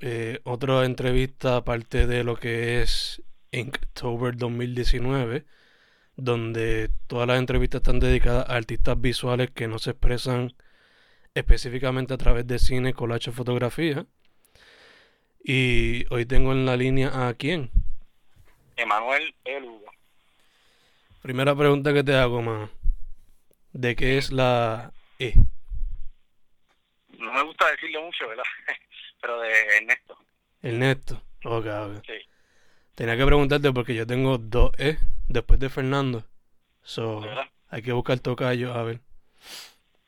Eh, 0.00 0.40
otra 0.44 0.84
entrevista 0.84 1.56
aparte 1.56 2.06
de 2.06 2.22
lo 2.22 2.36
que 2.36 2.82
es 2.82 3.20
Inktober 3.50 4.36
2019, 4.36 5.44
donde 6.16 6.90
todas 7.08 7.26
las 7.26 7.38
entrevistas 7.38 7.80
están 7.80 7.98
dedicadas 7.98 8.48
a 8.48 8.56
artistas 8.56 9.00
visuales 9.00 9.50
que 9.50 9.66
no 9.66 9.78
se 9.78 9.90
expresan 9.90 10.54
específicamente 11.34 12.14
a 12.14 12.18
través 12.18 12.46
de 12.46 12.58
cine, 12.58 12.94
collage 12.94 13.32
fotografía. 13.32 14.06
Y 15.42 16.04
hoy 16.12 16.26
tengo 16.26 16.52
en 16.52 16.66
la 16.66 16.76
línea 16.76 17.28
a 17.28 17.34
quién? 17.34 17.70
Emanuel 18.76 19.34
Elugo. 19.44 19.92
Primera 21.22 21.56
pregunta 21.56 21.92
que 21.92 22.04
te 22.04 22.14
hago, 22.14 22.42
mano. 22.42 22.70
¿De 23.72 23.96
qué 23.96 24.18
es 24.18 24.30
la 24.30 24.92
E? 25.18 25.34
No 27.18 27.32
me 27.32 27.42
gusta 27.42 27.68
decirlo 27.72 28.02
mucho, 28.02 28.28
¿verdad? 28.28 28.44
Pero 29.20 29.40
de 29.40 29.76
Ernesto. 29.78 30.16
Ernesto. 30.62 31.22
Ok, 31.44 31.66
ok. 31.66 32.04
Sí. 32.06 32.12
Tenía 32.94 33.16
que 33.16 33.26
preguntarte 33.26 33.72
porque 33.72 33.94
yo 33.94 34.06
tengo 34.06 34.38
dos 34.38 34.72
E 34.78 34.98
después 35.28 35.60
de 35.60 35.68
Fernando. 35.68 36.24
So, 36.82 37.20
¿Verdad? 37.20 37.48
hay 37.68 37.82
que 37.82 37.92
buscar 37.92 38.18
tocayo, 38.18 38.74
a 38.74 38.82
ver. 38.82 39.00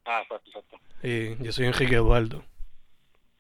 Ah, 0.05 0.23
exacto, 0.23 0.49
exacto. 0.49 0.81
Y 1.03 1.43
yo 1.43 1.53
soy 1.53 1.67
Enrique 1.67 1.95
Eduardo. 1.95 2.45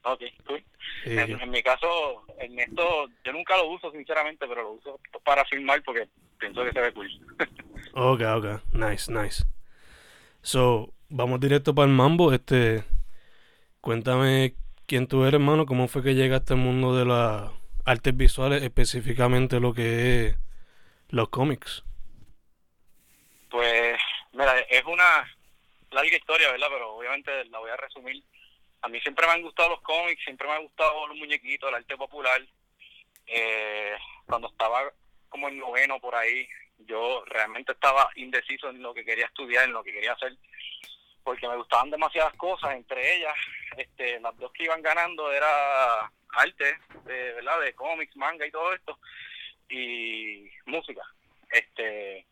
Ok, 0.02 0.22
cool. 0.46 0.64
En, 1.04 1.40
en 1.40 1.50
mi 1.50 1.62
caso, 1.62 2.22
Ernesto, 2.38 3.08
yo 3.24 3.32
nunca 3.32 3.56
lo 3.56 3.70
uso, 3.70 3.90
sinceramente, 3.90 4.46
pero 4.46 4.62
lo 4.62 4.72
uso 4.72 5.00
para 5.24 5.44
filmar 5.46 5.82
porque 5.82 6.08
pienso 6.38 6.64
que 6.64 6.72
se 6.72 6.80
ve 6.80 6.92
cool. 6.92 7.10
Ok, 7.92 8.20
ok. 8.20 8.46
Nice, 8.72 9.10
nice. 9.12 9.44
So, 10.42 10.94
vamos 11.08 11.40
directo 11.40 11.74
para 11.74 11.88
el 11.88 11.94
mambo. 11.94 12.32
Este, 12.32 12.84
cuéntame 13.80 14.55
quién 14.91 15.06
tú 15.06 15.22
eres, 15.22 15.34
hermano. 15.34 15.66
¿Cómo 15.66 15.86
fue 15.86 16.02
que 16.02 16.16
llegaste 16.16 16.55
al 16.55 16.58
mundo 16.58 16.96
de 16.96 17.05
las 17.05 17.52
artes 17.86 18.16
visuales, 18.16 18.64
específicamente 18.64 19.60
lo 19.60 19.72
que 19.72 20.27
es 20.27 20.36
los 21.10 21.28
cómics? 21.28 21.84
Pues, 23.48 24.00
mira, 24.33 24.58
es 24.68 24.84
una 24.86 25.33
larga 25.92 26.16
historia, 26.16 26.50
¿verdad? 26.50 26.66
Pero 26.72 26.96
obviamente 26.96 27.44
la 27.44 27.61
voy 27.61 27.70
a 27.70 27.77
resumir. 27.77 28.20
A 28.83 28.88
mí 28.88 29.00
siempre 29.00 29.28
me 29.28 29.34
han 29.34 29.42
gustado 29.42 29.68
los 29.68 29.80
cómics, 29.83 30.24
siempre 30.24 30.48
me 30.48 30.55
han 30.55 30.64
gustado 30.64 31.06
los 31.06 31.16
muñequitos, 31.16 31.68
el 31.68 31.77
arte 31.77 31.96
popular. 31.96 32.44
Eh, 33.28 33.94
cuando 34.27 34.48
estaba 34.48 34.92
como 35.28 35.48
en 35.48 35.58
noveno 35.58 36.00
por 36.00 36.16
ahí, 36.16 36.48
yo 36.78 37.22
realmente 37.27 37.70
estaba 37.70 38.11
indeciso 38.16 38.70
en 38.70 38.83
lo 38.83 38.92
que 38.92 39.05
quería 39.05 39.27
estudiar, 39.27 39.66
en 39.66 39.72
lo 39.72 39.84
que 39.84 39.92
quería 39.92 40.14
hacer, 40.14 40.36
porque 41.24 41.48
me 41.48 41.56
gustaban 41.56 41.90
demasiadas 41.90 42.34
cosas, 42.34 42.74
entre 42.74 43.16
ellas, 43.16 43.34
este, 43.76 44.18
las 44.20 44.36
dos 44.38 44.52
que 44.52 44.64
iban 44.64 44.82
ganando 44.82 45.30
era 45.32 46.10
arte, 46.32 46.78
de, 47.04 47.32
¿verdad? 47.34 47.60
De 47.60 47.74
cómics, 47.74 48.16
manga 48.16 48.46
y 48.46 48.50
todo 48.50 48.72
esto, 48.74 48.98
y 49.68 50.48
música. 50.66 51.02
Este, 51.50 52.27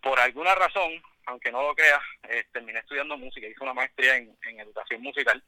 por 0.00 0.18
alguna 0.18 0.54
razón, 0.54 1.02
aunque 1.26 1.52
no 1.52 1.62
lo 1.62 1.74
creas, 1.74 2.00
eh, 2.28 2.44
terminé 2.52 2.80
estudiando 2.80 3.16
música, 3.16 3.46
hice 3.46 3.62
una 3.62 3.74
maestría 3.74 4.16
en, 4.16 4.36
en 4.44 4.60
educación 4.60 5.02
musical, 5.02 5.42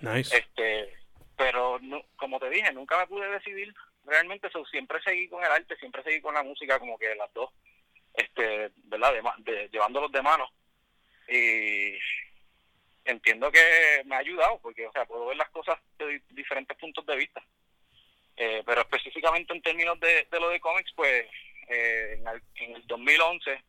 Nice. 0.00 0.36
este, 0.36 0.96
pero 1.36 1.78
no, 1.82 2.02
como 2.16 2.38
te 2.40 2.50
dije, 2.50 2.72
nunca 2.72 2.98
me 2.98 3.06
pude 3.06 3.28
decidir 3.30 3.72
realmente, 4.04 4.48
eso 4.48 4.64
siempre 4.66 5.00
seguí 5.02 5.28
con 5.28 5.44
el 5.44 5.50
arte, 5.50 5.76
siempre 5.76 6.02
seguí 6.02 6.20
con 6.20 6.34
la 6.34 6.42
música, 6.42 6.78
como 6.78 6.98
que 6.98 7.14
las 7.14 7.32
dos, 7.34 7.50
este, 8.14 8.70
¿verdad? 8.84 9.12
De, 9.38 9.52
de- 9.52 9.68
llevándolos 9.68 10.10
de 10.10 10.22
mano. 10.22 10.48
Y 11.32 11.96
entiendo 13.04 13.50
que 13.52 14.02
me 14.04 14.16
ha 14.16 14.18
ayudado, 14.18 14.58
porque, 14.60 14.86
o 14.86 14.92
sea, 14.92 15.04
puedo 15.06 15.26
ver 15.26 15.36
las 15.36 15.50
cosas 15.50 15.78
de 15.98 16.06
di- 16.06 16.22
diferentes 16.30 16.76
puntos 16.76 17.06
de 17.06 17.16
vista. 17.16 17.42
Eh, 18.36 18.62
pero 18.64 18.80
específicamente 18.82 19.52
en 19.52 19.62
términos 19.62 19.98
de, 20.00 20.26
de 20.30 20.40
lo 20.40 20.48
de 20.48 20.60
cómics, 20.60 20.92
pues 20.94 21.26
eh, 21.68 22.16
en, 22.18 22.26
el, 22.28 22.42
en 22.56 22.76
el 22.76 22.86
2011 22.86 23.62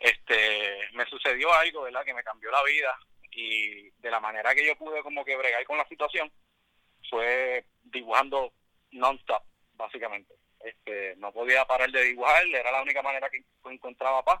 este 0.00 0.78
me 0.92 1.06
sucedió 1.06 1.52
algo, 1.54 1.82
¿verdad? 1.82 2.04
Que 2.04 2.14
me 2.14 2.22
cambió 2.24 2.50
la 2.50 2.62
vida 2.64 2.98
y 3.30 3.90
de 3.90 4.10
la 4.10 4.20
manera 4.20 4.54
que 4.54 4.66
yo 4.66 4.76
pude 4.76 5.02
como 5.02 5.24
que 5.24 5.36
bregar 5.36 5.64
con 5.64 5.78
la 5.78 5.86
situación 5.88 6.30
fue 7.08 7.64
dibujando 7.84 8.52
non-stop, 8.90 9.42
básicamente. 9.74 10.34
Este, 10.60 11.14
no 11.16 11.32
podía 11.32 11.64
parar 11.66 11.90
de 11.90 12.02
dibujar, 12.04 12.44
era 12.46 12.72
la 12.72 12.82
única 12.82 13.02
manera 13.02 13.28
que 13.30 13.42
encontraba 13.70 14.24
paz. 14.24 14.40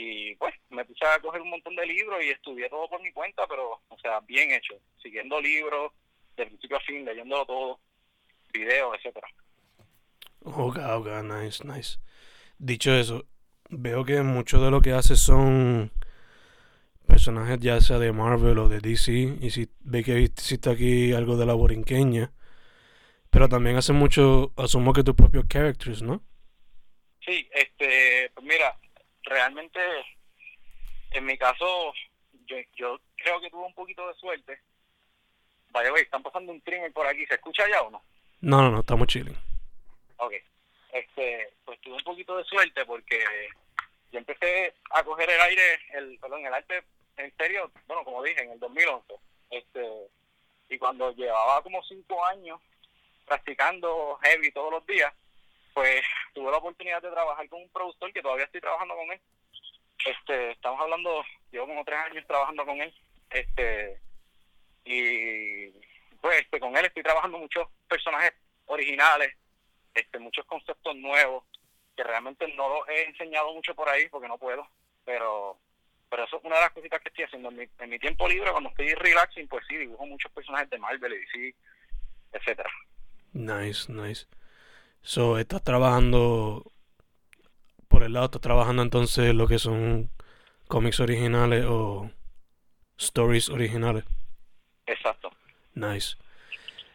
Y 0.00 0.36
pues 0.36 0.54
me 0.70 0.84
puse 0.84 1.04
a 1.04 1.18
coger 1.18 1.42
un 1.42 1.50
montón 1.50 1.74
de 1.74 1.84
libros 1.84 2.22
y 2.24 2.28
estudié 2.28 2.68
todo 2.70 2.88
por 2.88 3.02
mi 3.02 3.10
cuenta, 3.10 3.42
pero, 3.48 3.80
o 3.88 3.98
sea, 3.98 4.20
bien 4.20 4.52
hecho, 4.52 4.74
siguiendo 5.02 5.40
libros 5.40 5.90
de 6.36 6.46
principio 6.46 6.76
a 6.76 6.80
fin, 6.80 7.04
leyéndolo 7.04 7.44
todo, 7.44 7.80
videos, 8.52 8.96
etcétera. 8.96 9.26
Ok, 10.44 10.78
ok, 10.78 11.08
nice, 11.24 11.64
nice. 11.66 11.98
Dicho 12.58 12.94
eso, 12.94 13.26
veo 13.70 14.04
que 14.04 14.22
mucho 14.22 14.60
de 14.64 14.70
lo 14.70 14.80
que 14.80 14.92
haces 14.92 15.18
son 15.18 15.90
personajes 17.04 17.58
ya 17.58 17.80
sea 17.80 17.98
de 17.98 18.12
Marvel 18.12 18.58
o 18.58 18.68
de 18.68 18.78
DC. 18.78 19.38
Y 19.40 19.50
si 19.50 19.68
ve 19.80 20.04
que 20.04 20.20
hiciste 20.20 20.70
aquí 20.70 21.12
algo 21.12 21.36
de 21.36 21.46
la 21.46 21.54
borinqueña. 21.54 22.30
Pero 23.30 23.48
también 23.48 23.76
haces 23.76 23.96
mucho, 23.96 24.52
asumo 24.56 24.92
que 24.92 25.02
tus 25.02 25.16
propios 25.16 25.46
characters, 25.48 26.02
¿no? 26.02 26.22
Sí, 27.26 27.48
este, 27.52 28.30
pues 28.32 28.46
mira, 28.46 28.78
realmente 29.28 29.80
en 31.12 31.24
mi 31.24 31.36
caso 31.38 31.92
yo, 32.46 32.56
yo 32.74 33.00
creo 33.16 33.40
que 33.40 33.50
tuve 33.50 33.64
un 33.64 33.74
poquito 33.74 34.06
de 34.08 34.14
suerte. 34.14 34.60
Vaya, 35.70 35.90
güey, 35.90 36.02
están 36.02 36.22
pasando 36.22 36.52
un 36.52 36.60
crimen 36.60 36.92
por 36.92 37.06
aquí, 37.06 37.26
¿se 37.26 37.34
escucha 37.34 37.68
ya 37.68 37.82
o 37.82 37.90
no? 37.90 38.02
No, 38.40 38.62
no, 38.62 38.70
no, 38.70 38.80
estamos 38.80 39.06
chilling. 39.06 39.36
Ok, 40.16 40.32
este, 40.92 41.52
pues 41.64 41.80
tuve 41.80 41.96
un 41.96 42.04
poquito 42.04 42.36
de 42.36 42.44
suerte 42.44 42.84
porque 42.86 43.22
yo 44.10 44.18
empecé 44.18 44.74
a 44.90 45.02
coger 45.04 45.28
el 45.28 45.40
aire, 45.40 45.80
el, 45.92 46.18
perdón, 46.18 46.46
el 46.46 46.54
arte 46.54 46.82
en 47.16 47.34
serio, 47.36 47.70
bueno, 47.86 48.04
como 48.04 48.22
dije, 48.22 48.42
en 48.42 48.52
el 48.52 48.58
2011. 48.58 49.14
Este, 49.50 50.08
y 50.70 50.78
cuando 50.78 51.12
llevaba 51.12 51.62
como 51.62 51.82
cinco 51.82 52.24
años 52.26 52.60
practicando 53.26 54.18
heavy 54.22 54.50
todos 54.52 54.72
los 54.72 54.86
días, 54.86 55.12
pues 55.78 56.02
tuve 56.34 56.50
la 56.50 56.56
oportunidad 56.56 57.00
de 57.00 57.08
trabajar 57.08 57.48
con 57.48 57.62
un 57.62 57.68
productor 57.68 58.12
que 58.12 58.20
todavía 58.20 58.46
estoy 58.46 58.60
trabajando 58.60 58.96
con 58.96 59.12
él. 59.12 59.20
Este, 60.04 60.50
estamos 60.50 60.80
hablando, 60.80 61.24
llevo 61.52 61.68
como 61.68 61.84
tres 61.84 62.00
años 62.00 62.26
trabajando 62.26 62.66
con 62.66 62.80
él. 62.80 62.92
Este, 63.30 64.00
y 64.84 65.70
pues 66.20 66.40
este, 66.40 66.58
con 66.58 66.76
él 66.76 66.84
estoy 66.84 67.04
trabajando 67.04 67.38
muchos 67.38 67.68
personajes 67.86 68.32
originales, 68.66 69.36
este, 69.94 70.18
muchos 70.18 70.44
conceptos 70.46 70.96
nuevos 70.96 71.44
que 71.96 72.02
realmente 72.02 72.52
no 72.56 72.68
los 72.68 72.88
he 72.88 73.04
enseñado 73.04 73.54
mucho 73.54 73.72
por 73.76 73.88
ahí 73.88 74.08
porque 74.08 74.26
no 74.26 74.36
puedo, 74.36 74.68
pero 75.04 75.60
pero 76.10 76.24
eso 76.24 76.38
es 76.38 76.44
una 76.44 76.56
de 76.56 76.62
las 76.62 76.72
cositas 76.72 77.00
que 77.02 77.10
estoy 77.10 77.24
haciendo 77.26 77.50
en 77.50 77.56
mi, 77.56 77.68
en 77.78 77.90
mi 77.90 78.00
tiempo 78.00 78.26
libre 78.26 78.50
cuando 78.50 78.70
estoy 78.70 78.94
relaxing, 78.94 79.46
pues 79.46 79.64
sí, 79.68 79.76
dibujo 79.76 80.06
muchos 80.06 80.32
personajes 80.32 80.70
de 80.70 80.78
Marvel 80.78 81.12
y 81.12 81.18
DC, 81.18 81.54
etcétera. 82.32 82.70
Nice, 83.32 83.92
nice. 83.92 84.26
So, 85.02 85.38
estás 85.38 85.62
trabajando 85.62 86.70
por 87.88 88.02
el 88.02 88.12
lado, 88.12 88.26
estás 88.26 88.42
trabajando 88.42 88.82
entonces 88.82 89.34
lo 89.34 89.48
que 89.48 89.58
son 89.58 90.10
cómics 90.68 91.00
originales 91.00 91.64
o 91.66 92.10
stories 92.98 93.48
originales. 93.48 94.04
Exacto. 94.86 95.30
Nice. 95.74 96.16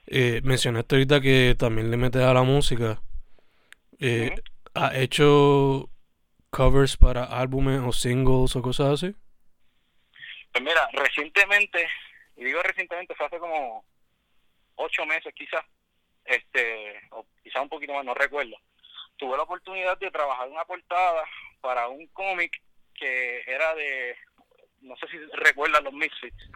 Eh, 0.08 0.42
mencionaste 0.44 0.96
ahorita 0.96 1.22
que 1.22 1.56
también 1.58 1.90
le 1.90 1.98
metes 1.98 2.22
a 2.22 2.34
la 2.34 2.44
música. 2.44 3.02
Eh. 4.00 4.36
¿Has 4.76 4.96
hecho 4.96 5.90
covers 6.50 6.98
para 6.98 7.26
álbumes 7.26 7.82
o 7.82 7.92
singles 7.92 8.56
o 8.56 8.62
cosas 8.62 9.04
así? 9.04 9.16
Pues 10.52 10.64
mira, 10.64 10.88
recientemente, 10.94 11.88
y 12.36 12.44
digo 12.44 12.62
recientemente, 12.62 13.16
fue 13.16 13.26
hace 13.26 13.40
como 13.40 13.86
ocho 14.76 15.06
meses 15.06 15.34
quizás, 15.36 15.64
este, 16.26 17.02
o 17.12 17.26
quizás 17.44 17.62
un 17.62 17.70
poquito 17.70 17.94
más, 17.94 18.06
no 18.06 18.14
recuerdo, 18.14 18.56
tuve 19.18 19.38
la 19.38 19.44
oportunidad 19.44 19.98
de 20.00 20.12
trabajar 20.12 20.48
una 20.50 20.66
portada 20.66 21.24
para 21.62 21.88
un 21.88 22.08
cómic 22.08 22.62
que 22.96 23.44
era 23.46 23.74
de, 23.76 24.16
no 24.82 24.96
sé 24.98 25.08
si 25.08 25.18
recuerdan 25.34 25.84
los 25.84 25.94
Misfits, 25.94 26.50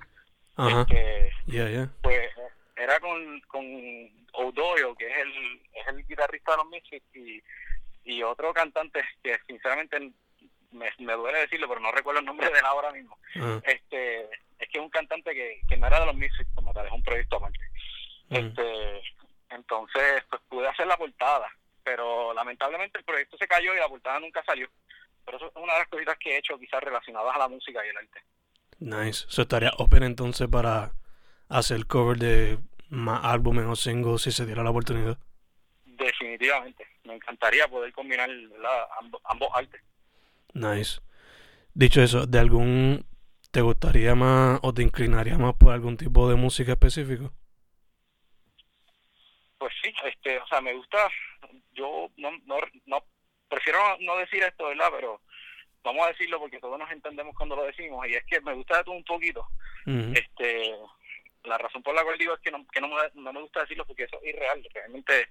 Ajá. 0.56 0.82
este, 0.82 1.32
Yeah, 1.48 1.70
yeah. 1.70 1.90
pues 2.02 2.30
era 2.76 3.00
con, 3.00 3.40
con 3.42 3.64
O'Doyle, 4.34 4.96
que 4.98 5.08
es 5.08 5.18
el, 5.18 5.62
es 5.74 5.88
el 5.88 6.06
guitarrista 6.06 6.52
de 6.52 6.58
los 6.58 6.68
Misfits, 6.68 7.16
y, 7.16 7.42
y 8.04 8.24
otro 8.24 8.54
cantante 8.54 9.02
que 9.24 9.38
sinceramente 9.48 10.12
me, 10.72 10.90
me 11.00 11.14
duele 11.14 11.40
decirlo, 11.40 11.68
pero 11.68 11.80
no 11.80 11.92
recuerdo 11.92 12.20
el 12.20 12.26
nombre 12.26 12.50
de 12.50 12.60
él 12.60 12.66
ahora 12.66 12.92
mismo. 12.92 13.18
Este, 13.64 14.24
es 14.24 14.70
que 14.70 14.78
es 14.78 14.84
un 14.84 14.90
cantante 14.90 15.34
que, 15.34 15.62
que 15.68 15.78
no 15.78 15.88
era 15.88 16.00
de 16.02 16.06
los 16.08 16.16
Misfits 16.16 16.50
como 16.54 16.74
tal, 16.74 16.86
es 16.86 16.92
un 16.92 17.04
proyecto 17.04 17.38
aparte. 17.38 17.60
Este, 18.30 19.02
entonces, 19.50 20.24
pues 20.30 20.42
pude 20.50 20.68
hacer 20.68 20.88
la 20.88 20.98
portada, 20.98 21.50
pero 21.84 22.34
lamentablemente 22.34 23.00
el 23.00 23.06
proyecto 23.06 23.38
se 23.38 23.48
cayó 23.48 23.74
y 23.74 23.80
la 23.80 23.90
portada 23.90 24.20
nunca 24.20 24.44
salió. 24.46 24.70
Pero 25.26 25.38
eso 25.38 25.48
es 25.48 25.56
una 25.56 25.74
de 25.74 25.80
las 25.80 25.88
cositas 25.88 26.18
que 26.20 26.32
he 26.32 26.38
hecho 26.38 26.58
quizás 26.58 26.82
relacionadas 26.82 27.36
a 27.36 27.40
la 27.40 27.48
música 27.48 27.86
y 27.86 27.90
el 27.90 27.98
arte. 27.98 28.22
Nice. 28.80 29.26
¿Se 29.30 29.42
estaría 29.42 29.72
open 29.78 30.04
entonces 30.04 30.48
para 30.48 30.92
hacer 31.50 31.86
cover 31.88 32.18
de 32.18 32.60
más 32.90 33.26
álbumes 33.26 33.66
o 33.66 33.76
singles 33.76 34.22
si 34.22 34.32
se 34.32 34.46
diera 34.46 34.64
la 34.64 34.70
oportunidad? 34.70 35.18
Definitivamente. 35.86 36.86
Me 37.04 37.16
encantaría 37.16 37.68
poder 37.68 37.92
combinar 37.92 38.30
ambos, 39.00 39.22
ambos 39.26 39.50
artes. 39.54 39.82
Nice. 40.54 41.02
Dicho 41.74 42.02
eso, 42.02 42.26
¿de 42.26 42.40
algún 42.40 43.06
te 43.52 43.62
gustaría 43.62 44.14
más 44.16 44.60
o 44.62 44.74
te 44.74 44.84
inclinaría 44.84 45.38
más 45.38 45.56
por 45.56 45.74
algún 45.74 45.98
tipo 45.98 46.30
de 46.30 46.36
música 46.36 46.74
específico? 46.74 47.34
Pues 49.58 49.74
sí, 49.82 49.94
este, 50.04 50.38
o 50.40 50.48
sea, 50.48 50.62
me 50.62 50.74
gusta, 50.74 51.10
yo 51.74 52.10
no, 52.18 52.32
no, 52.46 52.58
no 52.86 53.04
prefiero 53.48 53.80
no 54.02 54.18
decir 54.18 54.44
esto, 54.44 54.68
¿verdad? 54.68 54.90
Pero 54.92 55.22
vamos 55.84 56.06
a 56.06 56.10
decirlo 56.10 56.40
porque 56.40 56.60
todos 56.60 56.78
nos 56.78 56.92
entendemos 56.92 57.36
cuando 57.36 57.56
lo 57.56 57.64
decimos 57.64 58.06
y 58.08 58.16
es 58.16 58.24
que 58.26 58.42
me 58.42 58.54
gusta 58.54 58.78
de 58.78 58.84
todo 58.84 58.96
un 58.96 59.04
poquito. 59.04 59.48
Este, 59.86 60.76
la 61.44 61.58
razón 61.58 61.82
por 61.82 61.96
la 61.96 62.04
cual 62.04 62.18
digo 62.18 62.34
es 62.34 62.42
que 62.42 62.52
no, 62.52 62.66
que 62.68 62.82
no, 62.82 62.90
me, 62.90 62.96
no 63.16 63.34
me 63.34 63.42
gusta 63.42 63.62
decirlo 63.62 63.86
porque 63.86 64.04
eso 64.04 64.20
es 64.22 64.36
irreal, 64.36 64.68
realmente 64.74 65.30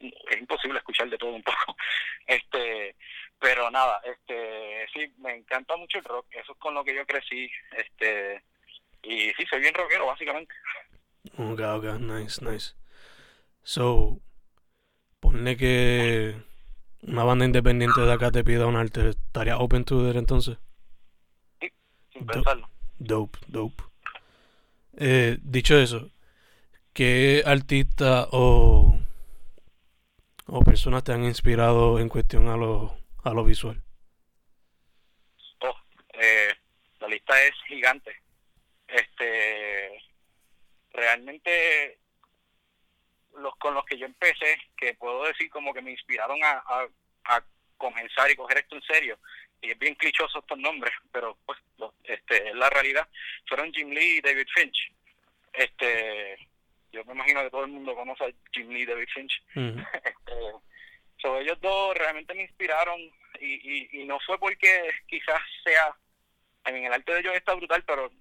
es 0.00 0.40
imposible 0.40 0.78
escuchar 0.78 1.08
de 1.08 1.18
todo 1.18 1.30
un 1.30 1.42
poco. 1.42 1.76
Este, 2.24 2.94
pero 3.40 3.68
nada, 3.70 4.00
este, 4.04 4.86
sí, 4.94 5.12
me 5.18 5.34
encanta 5.34 5.76
mucho 5.76 5.98
el 5.98 6.04
rock, 6.04 6.26
eso 6.30 6.52
es 6.52 6.58
con 6.58 6.72
lo 6.72 6.84
que 6.84 6.94
yo 6.94 7.04
crecí, 7.04 7.50
este, 7.76 8.42
y 9.02 9.32
sí, 9.32 9.44
soy 9.50 9.60
bien 9.60 9.74
rockero 9.74 10.06
básicamente. 10.06 10.54
Ok, 11.36 11.60
ok, 11.60 11.84
nice, 11.98 12.42
nice. 12.44 12.74
So, 13.64 14.20
ponle 15.20 15.56
que 15.56 16.34
una 17.02 17.24
banda 17.24 17.44
independiente 17.44 18.00
de 18.00 18.12
acá 18.12 18.30
te 18.30 18.44
pida 18.44 18.66
un 18.66 18.76
arte, 18.76 19.10
¿estaría 19.10 19.58
open 19.58 19.84
to 19.84 20.10
it 20.10 20.16
entonces? 20.16 20.58
Sí, 21.60 21.72
sin 22.12 22.26
pensarlo. 22.26 22.68
Dope, 22.98 23.38
dope. 23.48 23.82
Eh, 24.96 25.38
dicho 25.42 25.78
eso, 25.78 26.10
¿qué 26.92 27.42
artista 27.46 28.28
o, 28.32 28.98
o 30.46 30.60
personas 30.62 31.04
te 31.04 31.12
han 31.12 31.24
inspirado 31.24 31.98
en 31.98 32.08
cuestión 32.08 32.48
a 32.48 32.56
lo, 32.56 32.96
a 33.22 33.30
lo 33.32 33.44
visual? 33.44 33.82
Oh, 35.60 35.74
eh, 36.14 36.52
la 37.00 37.08
lista 37.08 37.42
es 37.44 37.54
gigante. 37.66 38.12
Este, 38.86 40.02
realmente 40.92 42.01
los 43.38 43.56
con 43.56 43.74
los 43.74 43.84
que 43.84 43.98
yo 43.98 44.06
empecé, 44.06 44.60
que 44.76 44.94
puedo 44.94 45.24
decir 45.24 45.50
como 45.50 45.72
que 45.72 45.82
me 45.82 45.92
inspiraron 45.92 46.38
a, 46.44 46.62
a, 47.24 47.44
comenzar 47.76 48.30
y 48.30 48.36
coger 48.36 48.58
esto 48.58 48.76
en 48.76 48.82
serio, 48.82 49.18
y 49.60 49.72
es 49.72 49.78
bien 49.78 49.96
clichoso 49.96 50.38
estos 50.38 50.58
nombres, 50.58 50.92
pero 51.10 51.36
pues 51.44 51.58
este 52.04 52.48
es 52.48 52.54
la 52.54 52.70
realidad, 52.70 53.08
fueron 53.48 53.72
Jim 53.72 53.90
Lee 53.90 54.18
y 54.18 54.20
David 54.20 54.46
Finch. 54.54 54.92
Este, 55.52 56.36
yo 56.92 57.04
me 57.04 57.14
imagino 57.14 57.42
que 57.42 57.50
todo 57.50 57.64
el 57.64 57.72
mundo 57.72 57.96
conoce 57.96 58.24
a 58.24 58.32
Jim 58.52 58.68
Lee 58.68 58.82
y 58.82 58.86
David 58.86 59.08
Finch. 59.12 59.42
este, 59.54 61.40
ellos 61.40 61.60
dos 61.60 61.96
realmente 61.96 62.34
me 62.34 62.42
inspiraron 62.42 63.00
y, 63.40 63.54
y, 63.98 64.02
y 64.02 64.04
no 64.04 64.20
fue 64.20 64.38
porque 64.38 64.90
quizás 65.08 65.40
sea, 65.64 65.94
en 66.66 66.84
el 66.84 66.92
arte 66.92 67.14
de 67.14 67.20
ellos 67.20 67.34
está 67.34 67.54
brutal, 67.54 67.82
pero 67.84 68.12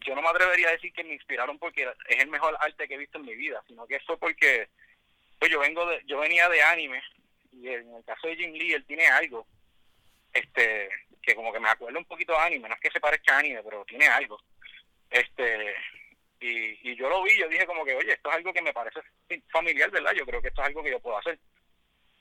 yo 0.00 0.14
no 0.14 0.22
me 0.22 0.28
atrevería 0.28 0.68
a 0.68 0.72
decir 0.72 0.92
que 0.92 1.04
me 1.04 1.14
inspiraron 1.14 1.58
porque 1.58 1.88
es 2.08 2.18
el 2.22 2.28
mejor 2.28 2.56
arte 2.60 2.86
que 2.86 2.94
he 2.94 2.98
visto 2.98 3.18
en 3.18 3.26
mi 3.26 3.34
vida, 3.34 3.62
sino 3.66 3.86
que 3.86 4.00
fue 4.00 4.18
porque 4.18 4.68
pues 5.38 5.50
yo 5.50 5.60
vengo 5.60 5.86
de, 5.86 6.02
yo 6.06 6.18
venía 6.18 6.48
de 6.48 6.62
anime 6.62 7.02
y 7.52 7.68
en 7.68 7.94
el 7.94 8.04
caso 8.04 8.26
de 8.26 8.36
Jim 8.36 8.52
Lee 8.52 8.74
él 8.74 8.84
tiene 8.84 9.06
algo 9.06 9.46
este 10.32 10.88
que 11.22 11.34
como 11.34 11.52
que 11.52 11.60
me 11.60 11.68
acuerdo 11.68 11.98
un 11.98 12.04
poquito 12.04 12.32
de 12.32 12.38
anime, 12.38 12.68
no 12.68 12.74
es 12.74 12.80
que 12.80 12.90
se 12.90 13.00
parezca 13.00 13.36
a 13.36 13.38
anime, 13.40 13.62
pero 13.62 13.84
tiene 13.84 14.06
algo. 14.06 14.40
Este 15.10 15.74
y, 16.40 16.90
y 16.90 16.96
yo 16.96 17.08
lo 17.08 17.22
vi, 17.22 17.38
yo 17.38 17.48
dije 17.48 17.66
como 17.66 17.84
que, 17.84 17.94
oye, 17.94 18.12
esto 18.12 18.30
es 18.30 18.36
algo 18.36 18.52
que 18.52 18.62
me 18.62 18.72
parece 18.72 19.00
familiar, 19.52 19.90
¿verdad? 19.90 20.12
Yo 20.16 20.24
creo 20.24 20.40
que 20.40 20.48
esto 20.48 20.62
es 20.62 20.68
algo 20.68 20.82
que 20.82 20.90
yo 20.90 21.00
puedo 21.00 21.18
hacer. 21.18 21.38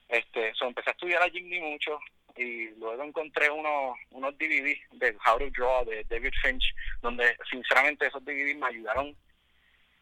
Este, 0.10 0.54
so, 0.56 0.66
empecé 0.66 0.90
a 0.90 0.94
estudiar 0.94 1.22
a 1.22 1.30
Jim 1.30 1.48
Lee 1.48 1.62
mucho, 1.62 2.00
y 2.40 2.70
luego 2.78 3.04
encontré 3.04 3.50
unos, 3.50 3.98
unos 4.12 4.38
DVD 4.38 4.78
de 4.94 5.18
How 5.26 5.40
to 5.40 5.50
Draw 5.50 5.84
de 5.84 6.06
David 6.06 6.32
Finch, 6.42 6.74
donde 7.02 7.36
sinceramente 7.52 8.08
esos 8.08 8.24
DVD 8.24 8.56
me 8.56 8.68
ayudaron 8.68 9.14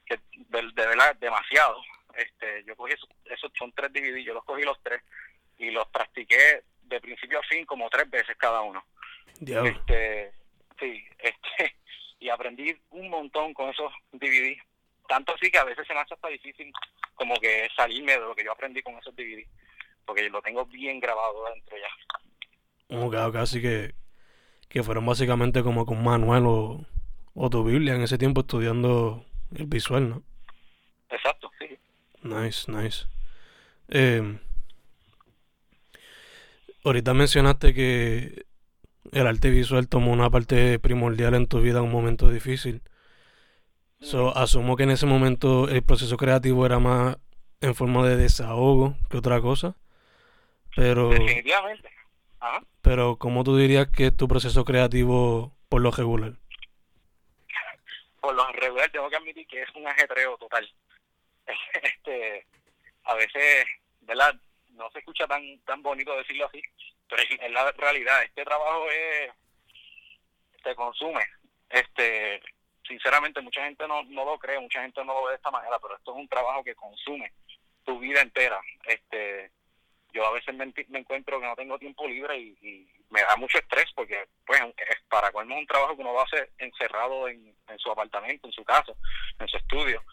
que 0.05 0.19
de, 0.33 0.61
verdad 0.75 1.15
demasiado. 1.15 1.81
Este, 2.13 2.63
yo 2.65 2.75
cogí 2.75 2.93
esos, 2.93 3.51
son 3.57 3.71
tres 3.71 3.91
DVD, 3.91 4.23
yo 4.23 4.35
los 4.35 4.43
cogí 4.43 4.61
los 4.61 4.79
tres 4.83 5.01
y 5.57 5.71
los 5.71 5.87
practiqué 5.87 6.61
de 6.83 7.01
principio 7.01 7.39
a 7.39 7.43
fin 7.43 7.65
como 7.65 7.89
tres 7.89 8.07
veces 8.07 8.37
cada 8.37 8.61
uno. 8.61 8.85
Este, 9.41 10.31
sí, 10.79 11.03
este, 11.17 11.75
y 12.19 12.29
aprendí 12.29 12.77
un 12.91 13.09
montón 13.09 13.51
con 13.55 13.69
esos 13.69 13.91
DVD. 14.11 14.55
Tanto 15.07 15.33
así 15.33 15.49
que 15.49 15.57
a 15.57 15.63
veces 15.63 15.87
se 15.87 15.93
me 15.95 16.01
hace 16.01 16.13
hasta 16.13 16.27
difícil 16.27 16.71
como 17.15 17.33
que 17.37 17.67
salirme 17.75 18.11
de 18.11 18.19
lo 18.19 18.35
que 18.35 18.43
yo 18.43 18.51
aprendí 18.51 18.83
con 18.83 18.95
esos 18.95 19.15
DVD, 19.15 19.43
porque 20.05 20.29
lo 20.29 20.41
tengo 20.43 20.67
bien 20.67 20.99
grabado 20.99 21.45
dentro 21.51 21.75
ya 21.77 21.87
como 22.89 23.09
casi 23.09 23.61
que, 23.61 23.95
que 24.69 24.83
fueron 24.83 25.05
básicamente 25.05 25.63
como 25.63 25.85
con 25.85 26.03
manual 26.03 26.45
o, 26.45 26.85
o 27.33 27.49
tu 27.49 27.63
Biblia 27.63 27.95
en 27.95 28.01
ese 28.01 28.17
tiempo 28.17 28.41
estudiando 28.41 29.25
el 29.55 29.65
visual, 29.65 30.09
¿no? 30.09 30.23
Exacto, 31.09 31.51
sí. 31.59 31.77
Nice, 32.23 32.71
nice. 32.71 33.05
Eh, 33.89 34.39
ahorita 36.83 37.13
mencionaste 37.13 37.73
que 37.73 38.45
el 39.11 39.27
arte 39.27 39.49
visual 39.49 39.87
tomó 39.87 40.11
una 40.11 40.29
parte 40.29 40.79
primordial 40.79 41.33
en 41.33 41.47
tu 41.47 41.61
vida 41.61 41.79
en 41.79 41.85
un 41.85 41.91
momento 41.91 42.29
difícil. 42.29 42.81
So, 43.99 44.37
asumo 44.37 44.75
que 44.75 44.83
en 44.83 44.91
ese 44.91 45.05
momento 45.05 45.67
el 45.69 45.81
proceso 45.81 46.17
creativo 46.17 46.65
era 46.65 46.79
más 46.79 47.17
en 47.61 47.73
forma 47.73 48.07
de 48.07 48.15
desahogo 48.15 48.95
que 49.09 49.17
otra 49.17 49.41
cosa. 49.41 49.75
Pero. 50.75 51.09
Definitivamente. 51.09 51.89
Pero, 52.81 53.17
¿cómo 53.17 53.43
tú 53.43 53.57
dirías 53.57 53.87
que 53.87 54.07
es 54.07 54.17
tu 54.17 54.27
proceso 54.27 54.65
creativo 54.65 55.53
por 55.69 55.81
lo 55.81 55.91
regular? 55.91 56.33
Por 58.21 58.35
lo 58.35 58.47
regular, 58.53 58.89
tengo 58.91 59.09
que 59.09 59.15
admitir 59.15 59.47
que 59.47 59.61
es 59.61 59.69
un 59.75 59.87
ajetreo 59.87 60.37
total. 60.37 60.69
este 61.83 62.45
A 63.03 63.15
veces, 63.15 63.65
¿verdad? 64.01 64.35
No 64.71 64.89
se 64.91 64.99
escucha 64.99 65.27
tan 65.27 65.41
tan 65.65 65.81
bonito 65.81 66.15
decirlo 66.17 66.45
así, 66.45 66.61
pero 67.09 67.23
en 67.39 67.53
la 67.53 67.71
realidad, 67.71 68.23
este 68.23 68.43
trabajo 68.43 68.85
es 68.89 69.31
te 70.63 70.75
consume. 70.75 71.23
Este 71.69 72.41
Sinceramente, 72.87 73.41
mucha 73.41 73.65
gente 73.65 73.85
no, 73.87 74.03
no 74.03 74.23
lo 74.23 74.39
cree, 74.39 74.59
mucha 74.59 74.81
gente 74.81 75.03
no 75.03 75.13
lo 75.13 75.25
ve 75.25 75.31
de 75.31 75.35
esta 75.35 75.51
manera, 75.51 75.77
pero 75.79 75.97
esto 75.97 76.11
es 76.11 76.17
un 76.17 76.27
trabajo 76.29 76.63
que 76.63 76.75
consume 76.75 77.33
tu 77.83 77.99
vida 77.99 78.21
entera. 78.21 78.61
este 78.85 79.51
yo 80.17 80.25
a 80.25 80.31
veces 80.31 80.55
me, 80.55 80.73
encuentro 80.97 81.39
que 81.39 81.45
no 81.45 81.55
tengo 81.55 81.77
tiempo 81.77 82.07
libre 82.07 82.39
y, 82.39 82.87
me 83.09 83.21
da 83.21 83.37
mucho 83.37 83.57
estrés 83.57 83.85
porque 83.95 84.27
pues 84.45 84.59
es 84.61 85.01
para 85.07 85.31
colmo 85.31 85.57
un 85.57 85.65
trabajo 85.65 85.95
que 85.95 86.01
uno 86.01 86.11
lo 86.11 86.21
hace 86.21 86.49
encerrado 86.57 87.29
en, 87.29 87.55
su 87.77 87.89
apartamento, 87.89 88.47
en 88.47 88.53
su 88.53 88.65
casa, 88.65 88.91
en 89.39 89.47
su 89.47 89.57
estudio. 89.57 90.03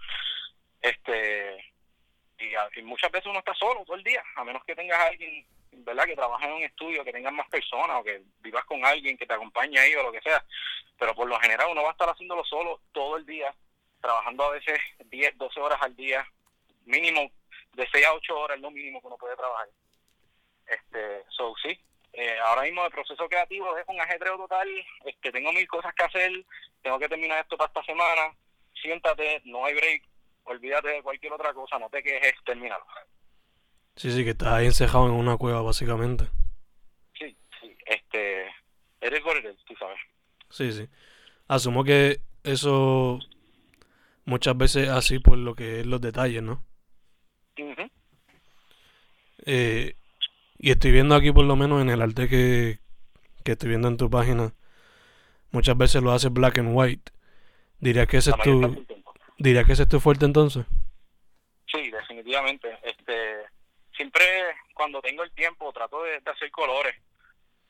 Este 0.80 1.72
y, 2.38 2.82
muchas 2.82 3.10
veces 3.10 3.26
uno 3.26 3.38
está 3.38 3.54
solo 3.54 3.82
todo 3.84 3.96
el 3.96 4.04
día, 4.04 4.22
a 4.36 4.44
menos 4.44 4.62
que 4.64 4.76
tengas 4.76 5.00
alguien, 5.00 5.44
¿verdad? 5.72 6.04
Que 6.04 6.14
trabaje 6.14 6.46
en 6.46 6.52
un 6.52 6.62
estudio, 6.62 7.02
que 7.02 7.12
tengas 7.12 7.32
más 7.32 7.48
personas 7.48 7.96
o 7.98 8.04
que 8.04 8.22
vivas 8.40 8.64
con 8.66 8.84
alguien 8.84 9.16
que 9.16 9.26
te 9.26 9.34
acompañe 9.34 9.78
ahí 9.78 9.94
o 9.94 10.02
lo 10.02 10.12
que 10.12 10.20
sea. 10.20 10.44
Pero 10.98 11.14
por 11.14 11.26
lo 11.26 11.40
general 11.40 11.68
uno 11.70 11.82
va 11.82 11.88
a 11.88 11.92
estar 11.92 12.10
haciéndolo 12.10 12.44
solo 12.44 12.80
todo 12.92 13.16
el 13.16 13.24
día, 13.24 13.52
trabajando 14.00 14.44
a 14.44 14.50
veces 14.50 14.78
10, 15.06 15.38
12 15.38 15.60
horas 15.60 15.82
al 15.82 15.96
día, 15.96 16.24
mínimo 16.84 17.30
de 17.72 17.88
6 17.90 18.06
a 18.06 18.14
8 18.14 18.38
horas 18.38 18.56
es 18.56 18.62
lo 18.62 18.70
mínimo 18.70 19.00
que 19.00 19.06
uno 19.08 19.16
puede 19.16 19.34
trabajar. 19.34 19.68
Este, 20.66 21.24
so, 21.28 21.54
sí, 21.62 21.78
eh, 22.12 22.38
ahora 22.44 22.62
mismo 22.62 22.84
el 22.84 22.92
proceso 22.92 23.28
creativo 23.28 23.76
es 23.76 23.84
un 23.88 24.00
ajetreo 24.00 24.36
total, 24.36 24.68
este, 25.04 25.32
tengo 25.32 25.52
mil 25.52 25.66
cosas 25.66 25.94
que 25.94 26.04
hacer, 26.04 26.32
tengo 26.82 26.98
que 26.98 27.08
terminar 27.08 27.42
esto 27.42 27.56
para 27.56 27.68
esta 27.68 27.84
semana, 27.84 28.34
siéntate, 28.80 29.42
no 29.44 29.64
hay 29.64 29.74
break, 29.74 30.02
olvídate 30.44 30.88
de 30.88 31.02
cualquier 31.02 31.32
otra 31.32 31.52
cosa, 31.52 31.78
no 31.78 31.88
te 31.90 32.02
quejes, 32.02 32.34
termínalo. 32.44 32.84
Sí, 33.96 34.10
sí, 34.10 34.24
que 34.24 34.30
estás 34.30 34.48
ahí 34.48 34.66
encejado 34.66 35.06
en 35.06 35.12
una 35.12 35.36
cueva, 35.36 35.62
básicamente. 35.62 36.24
Sí, 37.18 37.36
sí, 37.60 37.76
este, 37.86 38.46
eres 39.00 39.24
what 39.24 39.36
tú 39.66 39.74
sabes. 39.76 39.98
Sí, 40.50 40.72
sí. 40.72 40.88
Asumo 41.48 41.84
que 41.84 42.20
eso 42.42 43.18
muchas 44.24 44.56
veces 44.56 44.88
así 44.88 45.18
por 45.18 45.36
lo 45.38 45.54
que 45.54 45.80
es 45.80 45.86
los 45.86 46.00
detalles, 46.00 46.42
¿no? 46.42 46.64
Eh, 49.46 49.94
y 50.58 50.70
estoy 50.70 50.92
viendo 50.92 51.14
aquí 51.14 51.32
por 51.32 51.44
lo 51.44 51.56
menos 51.56 51.82
en 51.82 51.90
el 51.90 52.02
arte 52.02 52.28
que, 52.28 52.78
que 53.44 53.52
estoy 53.52 53.70
viendo 53.70 53.88
en 53.88 53.96
tu 53.96 54.10
página, 54.10 54.52
muchas 55.50 55.76
veces 55.76 56.02
lo 56.02 56.12
haces 56.12 56.32
black 56.32 56.58
and 56.58 56.70
white. 56.72 57.12
Diría 57.78 58.06
que 58.06 58.18
ese 58.18 58.30
es 58.30 58.36
tu, 58.38 58.60
del 58.60 58.86
tiempo. 58.86 59.14
diría 59.38 59.64
que 59.64 59.72
ese 59.72 59.82
es 59.82 59.88
tu 59.88 60.00
fuerte 60.00 60.24
entonces. 60.24 60.64
Sí, 61.66 61.90
definitivamente. 61.90 62.78
Este, 62.82 63.44
siempre 63.96 64.24
cuando 64.74 65.02
tengo 65.02 65.22
el 65.22 65.32
tiempo 65.32 65.72
trato 65.72 66.02
de, 66.02 66.20
de 66.20 66.30
hacer 66.30 66.50
colores, 66.50 66.94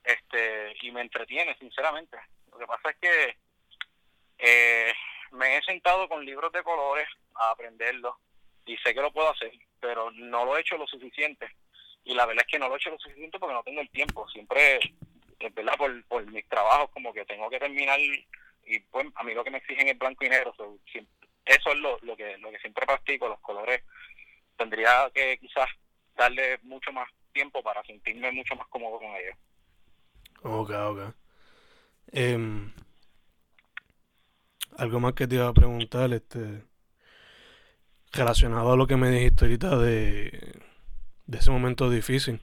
este, 0.04 0.76
y 0.82 0.90
me 0.92 1.00
entretiene, 1.00 1.56
sinceramente. 1.58 2.18
Lo 2.52 2.58
que 2.58 2.66
pasa 2.66 2.90
es 2.90 2.96
que 3.00 3.36
eh, 4.38 4.92
me 5.32 5.56
he 5.56 5.62
sentado 5.62 6.08
con 6.08 6.24
libros 6.24 6.52
de 6.52 6.62
colores 6.62 7.08
a 7.34 7.50
aprenderlos 7.50 8.14
y 8.66 8.76
sé 8.78 8.94
que 8.94 9.00
lo 9.00 9.12
puedo 9.12 9.30
hacer, 9.30 9.52
pero 9.80 10.10
no 10.12 10.44
lo 10.44 10.56
he 10.56 10.60
hecho 10.60 10.76
lo 10.76 10.86
suficiente. 10.86 11.48
Y 12.04 12.14
la 12.14 12.26
verdad 12.26 12.44
es 12.46 12.52
que 12.52 12.58
no 12.58 12.68
lo 12.68 12.74
he 12.74 12.76
hecho 12.76 12.90
lo 12.90 12.98
suficiente 12.98 13.38
porque 13.38 13.54
no 13.54 13.62
tengo 13.62 13.80
el 13.80 13.90
tiempo. 13.90 14.28
Siempre, 14.28 14.78
es 15.38 15.54
verdad, 15.54 15.76
por, 15.76 16.04
por 16.04 16.26
mis 16.30 16.46
trabajos, 16.48 16.90
como 16.90 17.12
que 17.12 17.24
tengo 17.24 17.48
que 17.50 17.58
terminar 17.58 17.98
y 18.66 18.80
pues 18.90 19.06
a 19.14 19.22
mí 19.22 19.34
lo 19.34 19.44
que 19.44 19.50
me 19.50 19.58
exigen 19.58 19.88
es 19.88 19.98
blanco 19.98 20.24
y 20.24 20.28
negro. 20.28 20.54
eso 21.44 21.70
es 21.70 21.76
lo, 21.76 21.98
lo 22.02 22.16
que 22.16 22.36
lo 22.38 22.50
que 22.50 22.58
siempre 22.58 22.86
practico, 22.86 23.28
los 23.28 23.40
colores. 23.40 23.82
Tendría 24.56 25.10
que 25.12 25.38
quizás 25.38 25.68
darle 26.16 26.58
mucho 26.62 26.92
más 26.92 27.08
tiempo 27.32 27.62
para 27.62 27.82
sentirme 27.84 28.30
mucho 28.32 28.54
más 28.54 28.66
cómodo 28.68 28.98
con 28.98 29.08
ellos. 29.16 29.36
Ok, 30.42 30.70
ok. 30.70 31.14
Em, 32.12 32.72
algo 34.78 35.00
más 35.00 35.14
que 35.14 35.26
te 35.26 35.34
iba 35.34 35.48
a 35.48 35.52
preguntar, 35.52 36.12
este, 36.12 36.62
relacionado 38.12 38.72
a 38.72 38.76
lo 38.76 38.86
que 38.86 38.96
me 38.96 39.10
dijiste 39.10 39.46
ahorita 39.46 39.76
de, 39.78 40.60
de 41.26 41.38
ese 41.38 41.50
momento 41.50 41.90
difícil. 41.90 42.40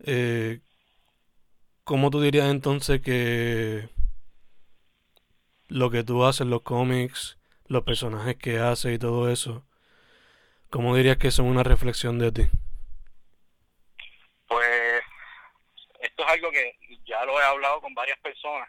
Eh, 0.00 0.60
¿cómo 1.84 2.10
tú 2.10 2.20
dirías 2.20 2.50
entonces 2.50 3.00
que 3.00 3.88
lo 5.68 5.90
que 5.90 6.04
tú 6.04 6.24
haces, 6.24 6.46
los 6.46 6.62
cómics, 6.62 7.38
los 7.66 7.84
personajes 7.84 8.36
que 8.36 8.58
haces 8.58 8.94
y 8.94 8.98
todo 8.98 9.30
eso, 9.30 9.64
cómo 10.70 10.94
dirías 10.96 11.16
que 11.16 11.30
son 11.30 11.46
una 11.46 11.62
reflexión 11.62 12.18
de 12.18 12.32
ti? 12.32 12.42
Pues 14.46 15.02
esto 16.00 16.22
es 16.22 16.28
algo 16.28 16.50
que 16.50 16.76
ya 17.06 17.24
lo 17.24 17.40
he 17.40 17.44
hablado 17.44 17.80
con 17.80 17.94
varias 17.94 18.18
personas. 18.18 18.68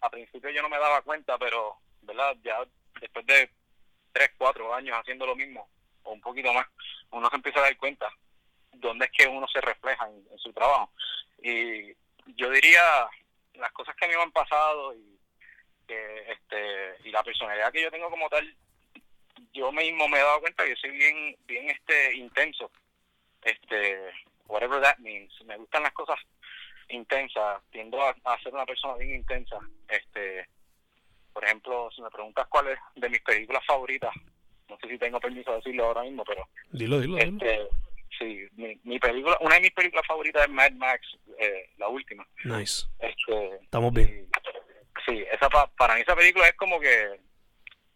A 0.00 0.10
principio 0.10 0.50
yo 0.50 0.62
no 0.62 0.68
me 0.68 0.78
daba 0.78 1.00
cuenta, 1.02 1.38
pero, 1.38 1.76
¿verdad? 2.02 2.36
Ya 2.42 2.58
después 3.00 3.24
de 3.26 3.50
tres, 4.12 4.30
cuatro 4.36 4.74
años 4.74 4.96
haciendo 4.98 5.26
lo 5.26 5.34
mismo, 5.34 5.68
o 6.02 6.12
un 6.12 6.20
poquito 6.20 6.52
más, 6.52 6.66
uno 7.10 7.28
se 7.30 7.36
empieza 7.36 7.60
a 7.60 7.62
dar 7.62 7.76
cuenta 7.78 8.06
dónde 8.80 9.06
es 9.06 9.10
que 9.12 9.26
uno 9.28 9.46
se 9.48 9.60
refleja 9.60 10.06
en, 10.08 10.22
en 10.30 10.38
su 10.38 10.52
trabajo. 10.52 10.90
Y 11.42 11.92
yo 12.34 12.50
diría 12.50 13.08
las 13.54 13.72
cosas 13.72 13.94
que 13.96 14.04
a 14.04 14.08
mí 14.08 14.14
me 14.14 14.22
han 14.22 14.32
pasado 14.32 14.94
y 14.94 15.18
que 15.86 16.32
este 16.32 17.08
y 17.08 17.10
la 17.10 17.22
personalidad 17.22 17.72
que 17.72 17.82
yo 17.82 17.90
tengo 17.90 18.10
como 18.10 18.28
tal 18.28 18.54
yo 19.52 19.70
mismo 19.72 20.08
me 20.08 20.18
he 20.18 20.22
dado 20.22 20.40
cuenta 20.40 20.64
que 20.64 20.70
yo 20.70 20.76
soy 20.76 20.90
bien 20.90 21.36
bien 21.46 21.70
este 21.70 22.14
intenso 22.16 22.70
este 23.42 24.10
whatever 24.48 24.80
that 24.82 24.98
means 24.98 25.32
me 25.44 25.56
gustan 25.56 25.84
las 25.84 25.92
cosas 25.92 26.18
intensas 26.88 27.62
tiendo 27.70 28.02
a, 28.02 28.14
a 28.24 28.38
ser 28.42 28.52
una 28.52 28.66
persona 28.66 28.94
bien 28.94 29.14
intensa 29.16 29.58
este 29.88 30.48
por 31.32 31.44
ejemplo 31.44 31.88
si 31.94 32.02
me 32.02 32.10
preguntas 32.10 32.46
cuál 32.48 32.68
es 32.68 32.78
de 32.96 33.08
mis 33.08 33.22
películas 33.22 33.64
favoritas 33.64 34.14
no 34.68 34.76
sé 34.78 34.88
si 34.88 34.98
tengo 34.98 35.20
permiso 35.20 35.50
de 35.52 35.56
decirlo 35.58 35.86
ahora 35.86 36.02
mismo 36.02 36.24
pero 36.24 36.48
Dilo, 36.70 36.98
dilo, 36.98 37.16
dilo. 37.16 37.68
Sí 38.18 38.46
mi, 38.56 38.78
mi 38.84 38.98
película 38.98 39.36
una 39.40 39.56
de 39.56 39.60
mis 39.62 39.72
películas 39.72 40.06
favoritas 40.06 40.44
es 40.44 40.50
Mad 40.50 40.72
Max 40.72 41.00
eh, 41.38 41.70
la 41.78 41.88
última 41.88 42.26
Nice. 42.44 42.86
este 42.98 43.56
Estamos 43.62 43.92
bien. 43.92 44.28
y- 44.30 44.36
Sí, 45.06 45.24
esa 45.30 45.48
pa- 45.48 45.70
para 45.78 45.94
mí 45.94 46.00
esa 46.00 46.16
película 46.16 46.48
es 46.48 46.54
como 46.56 46.80
que 46.80 47.20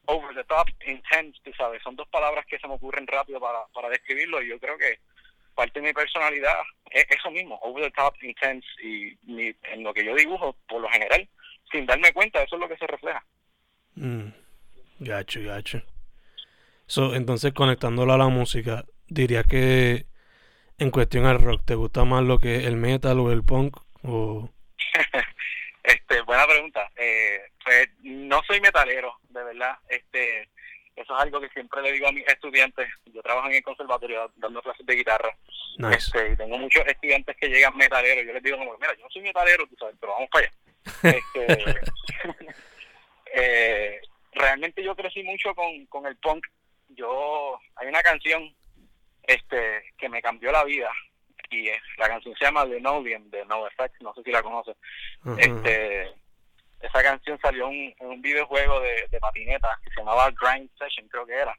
over 0.06 0.34
the 0.34 0.44
top, 0.44 0.66
intense, 0.86 1.38
tú 1.44 1.52
sabes. 1.56 1.80
Son 1.82 1.94
dos 1.96 2.06
palabras 2.08 2.44
que 2.46 2.58
se 2.58 2.66
me 2.68 2.74
ocurren 2.74 3.06
rápido 3.06 3.40
para, 3.40 3.64
para 3.74 3.88
describirlo 3.88 4.42
y 4.42 4.48
yo 4.48 4.58
creo 4.60 4.76
que 4.78 4.98
parte 5.54 5.80
de 5.80 5.86
mi 5.88 5.92
personalidad 5.92 6.54
es 6.90 7.06
eso 7.10 7.30
mismo, 7.30 7.58
over 7.62 7.84
the 7.84 7.90
top, 7.92 8.14
intense 8.22 8.66
y 8.82 9.16
mi- 9.24 9.54
en 9.72 9.82
lo 9.82 9.92
que 9.94 10.04
yo 10.04 10.14
dibujo, 10.14 10.56
por 10.68 10.80
lo 10.80 10.88
general, 10.90 11.28
sin 11.72 11.86
darme 11.86 12.12
cuenta, 12.12 12.42
eso 12.42 12.56
es 12.56 12.60
lo 12.60 12.68
que 12.68 12.76
se 12.76 12.86
refleja. 12.86 13.24
Mm, 13.94 14.28
gacho, 15.00 15.40
gacho. 15.42 15.82
So, 16.86 17.14
entonces, 17.14 17.52
conectándolo 17.52 18.12
a 18.12 18.18
la 18.18 18.28
música, 18.28 18.84
diría 19.06 19.42
que 19.44 20.06
en 20.80 20.90
cuestión 20.90 21.26
al 21.26 21.38
rock, 21.38 21.62
¿te 21.66 21.74
gusta 21.74 22.04
más 22.04 22.24
lo 22.24 22.38
que 22.38 22.66
el 22.66 22.76
metal 22.76 23.20
o 23.20 23.30
el 23.30 23.44
punk? 23.44 23.76
O... 24.02 24.50
Este, 25.82 26.20
buena 26.22 26.46
pregunta. 26.46 26.90
Eh, 26.94 27.40
pues 27.64 27.88
no 28.02 28.42
soy 28.46 28.60
metalero, 28.60 29.18
de 29.30 29.42
verdad. 29.42 29.78
Este, 29.88 30.42
eso 30.94 31.14
es 31.16 31.20
algo 31.22 31.40
que 31.40 31.48
siempre 31.48 31.80
le 31.82 31.92
digo 31.92 32.06
a 32.06 32.12
mis 32.12 32.26
estudiantes. 32.28 32.88
Yo 33.06 33.22
trabajo 33.22 33.48
en 33.48 33.54
el 33.54 33.62
conservatorio 33.62 34.30
dando 34.36 34.62
clases 34.62 34.84
de 34.86 34.94
guitarra. 34.94 35.34
Nice. 35.78 35.96
Este, 35.96 36.32
y 36.32 36.36
tengo 36.36 36.58
muchos 36.58 36.86
estudiantes 36.86 37.34
que 37.36 37.48
llegan 37.48 37.76
metaleros. 37.76 38.24
Yo 38.26 38.32
les 38.34 38.42
digo 38.42 38.58
como, 38.58 38.76
mira, 38.78 38.94
yo 38.94 39.04
no 39.04 39.10
soy 39.10 39.22
metalero, 39.22 39.66
tú 39.66 39.76
sabes, 39.80 39.96
pero 39.98 40.12
vamos 40.12 40.28
para 40.30 40.46
allá. 40.46 41.18
Este, 41.18 41.74
eh, 43.34 44.00
realmente 44.32 44.84
yo 44.84 44.94
crecí 44.94 45.22
mucho 45.22 45.54
con, 45.54 45.86
con 45.86 46.06
el 46.06 46.16
punk. 46.18 46.46
Yo, 46.90 47.58
hay 47.76 47.88
una 47.88 48.02
canción 48.02 48.54
este 49.34 49.84
que 49.98 50.08
me 50.08 50.22
cambió 50.22 50.50
la 50.52 50.64
vida. 50.64 50.90
Y 51.50 51.68
es, 51.68 51.80
la 51.98 52.06
canción 52.08 52.34
se 52.36 52.44
llama 52.44 52.64
The 52.66 52.80
Novium 52.80 53.28
de 53.30 53.44
No 53.46 53.66
Effects, 53.66 54.00
no 54.02 54.14
sé 54.14 54.22
si 54.22 54.30
la 54.30 54.42
conoces. 54.42 54.76
Este, 55.38 56.08
esa 56.80 57.02
canción 57.02 57.38
salió 57.42 57.68
en 57.68 57.94
un, 58.00 58.08
un 58.10 58.22
videojuego 58.22 58.80
de, 58.80 59.08
de 59.10 59.20
patineta 59.20 59.78
que 59.82 59.90
se 59.90 59.96
llamaba 60.00 60.30
Grind 60.30 60.70
Session, 60.78 61.08
creo 61.08 61.26
que 61.26 61.34
era. 61.34 61.56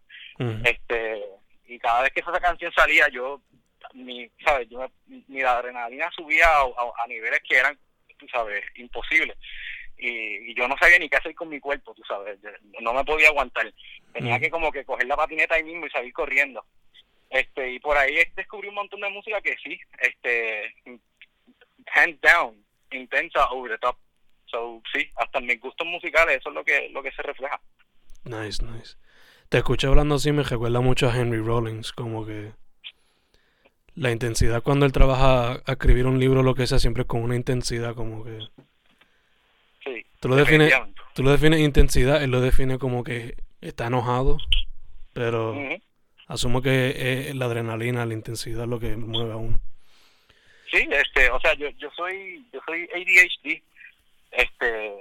Este 0.65 1.23
y 1.67 1.77
cada 1.79 2.01
vez 2.03 2.11
que 2.11 2.21
esa 2.21 2.39
canción 2.39 2.71
salía 2.73 3.07
yo 3.09 3.41
mi 3.93 4.29
sabes 4.45 4.67
yo 4.69 4.79
me- 4.79 5.23
mi 5.27 5.41
adrenalina 5.41 6.09
subía 6.15 6.47
a, 6.47 6.61
a- 6.61 7.03
a 7.03 7.07
niveles 7.07 7.39
que 7.47 7.57
eran 7.57 7.77
tú 8.17 8.27
sabes 8.29 8.63
imposibles. 8.75 9.37
Y, 9.97 10.51
y 10.51 10.55
yo 10.55 10.67
no 10.67 10.75
sabía 10.79 10.97
ni 10.99 11.09
qué 11.09 11.17
hacer 11.17 11.35
con 11.35 11.49
mi 11.49 11.59
cuerpo 11.59 11.93
tú 11.93 12.03
sabes. 12.07 12.39
Yo- 12.41 12.49
no 12.81 12.93
me 12.93 13.03
podía 13.03 13.27
aguantar. 13.27 13.71
Tenía 14.13 14.39
que 14.39 14.49
como 14.49 14.71
que 14.71 14.85
coger 14.85 15.05
la 15.07 15.15
patineta 15.17 15.55
ahí 15.55 15.63
mismo 15.63 15.85
y 15.85 15.89
salir 15.91 16.13
corriendo 16.13 16.65
este 17.31 17.71
y 17.71 17.79
por 17.79 17.97
ahí 17.97 18.15
descubrí 18.35 18.67
un 18.67 18.75
montón 18.75 19.01
de 19.01 19.09
música 19.09 19.41
que 19.41 19.57
sí 19.63 19.79
este 19.99 20.75
hands 21.93 22.21
down 22.21 22.63
intensa 22.91 23.49
over 23.49 23.71
the 23.71 23.77
top 23.79 23.97
so 24.45 24.81
sí 24.93 25.09
hasta 25.15 25.39
en 25.39 25.47
mis 25.47 25.59
gustos 25.59 25.87
musicales 25.87 26.37
eso 26.37 26.49
es 26.49 26.55
lo 26.55 26.63
que 26.63 26.89
lo 26.89 27.01
que 27.01 27.11
se 27.11 27.23
refleja 27.23 27.59
Nice, 28.23 28.63
nice. 28.63 28.97
Te 29.49 29.57
escuché 29.57 29.87
hablando 29.87 30.15
así, 30.15 30.31
me 30.31 30.43
recuerda 30.43 30.79
mucho 30.79 31.09
a 31.09 31.17
Henry 31.17 31.41
Rollins, 31.41 31.91
como 31.91 32.25
que 32.25 32.51
la 33.95 34.11
intensidad 34.11 34.63
cuando 34.63 34.85
él 34.85 34.91
trabaja 34.91 35.61
a 35.65 35.71
escribir 35.71 36.05
un 36.05 36.19
libro, 36.19 36.43
lo 36.43 36.55
que 36.55 36.67
sea, 36.67 36.79
siempre 36.79 37.01
es 37.01 37.07
con 37.07 37.21
una 37.21 37.35
intensidad, 37.35 37.95
como 37.95 38.23
que... 38.23 38.39
sí 39.83 40.05
Tú 40.19 40.29
lo 40.29 40.35
defines, 40.35 40.73
tú 41.13 41.23
lo 41.23 41.31
defines 41.31 41.59
intensidad, 41.59 42.23
él 42.23 42.31
lo 42.31 42.41
define 42.41 42.77
como 42.77 43.03
que 43.03 43.35
está 43.59 43.87
enojado, 43.87 44.37
pero. 45.13 45.55
Asumo 46.31 46.61
que 46.61 47.29
es 47.29 47.35
la 47.35 47.45
adrenalina, 47.45 48.05
la 48.05 48.13
intensidad 48.13 48.67
lo 48.67 48.79
que 48.79 48.95
mueve 48.95 49.33
a 49.33 49.37
uno. 49.37 49.59
Sí, 50.71 50.87
este, 50.89 51.29
o 51.29 51.39
sea, 51.41 51.53
yo, 51.55 51.69
yo 51.71 51.89
soy, 51.95 52.45
yo 52.53 52.61
soy 52.65 52.87
ADHD, 52.93 53.61
este, 54.31 54.91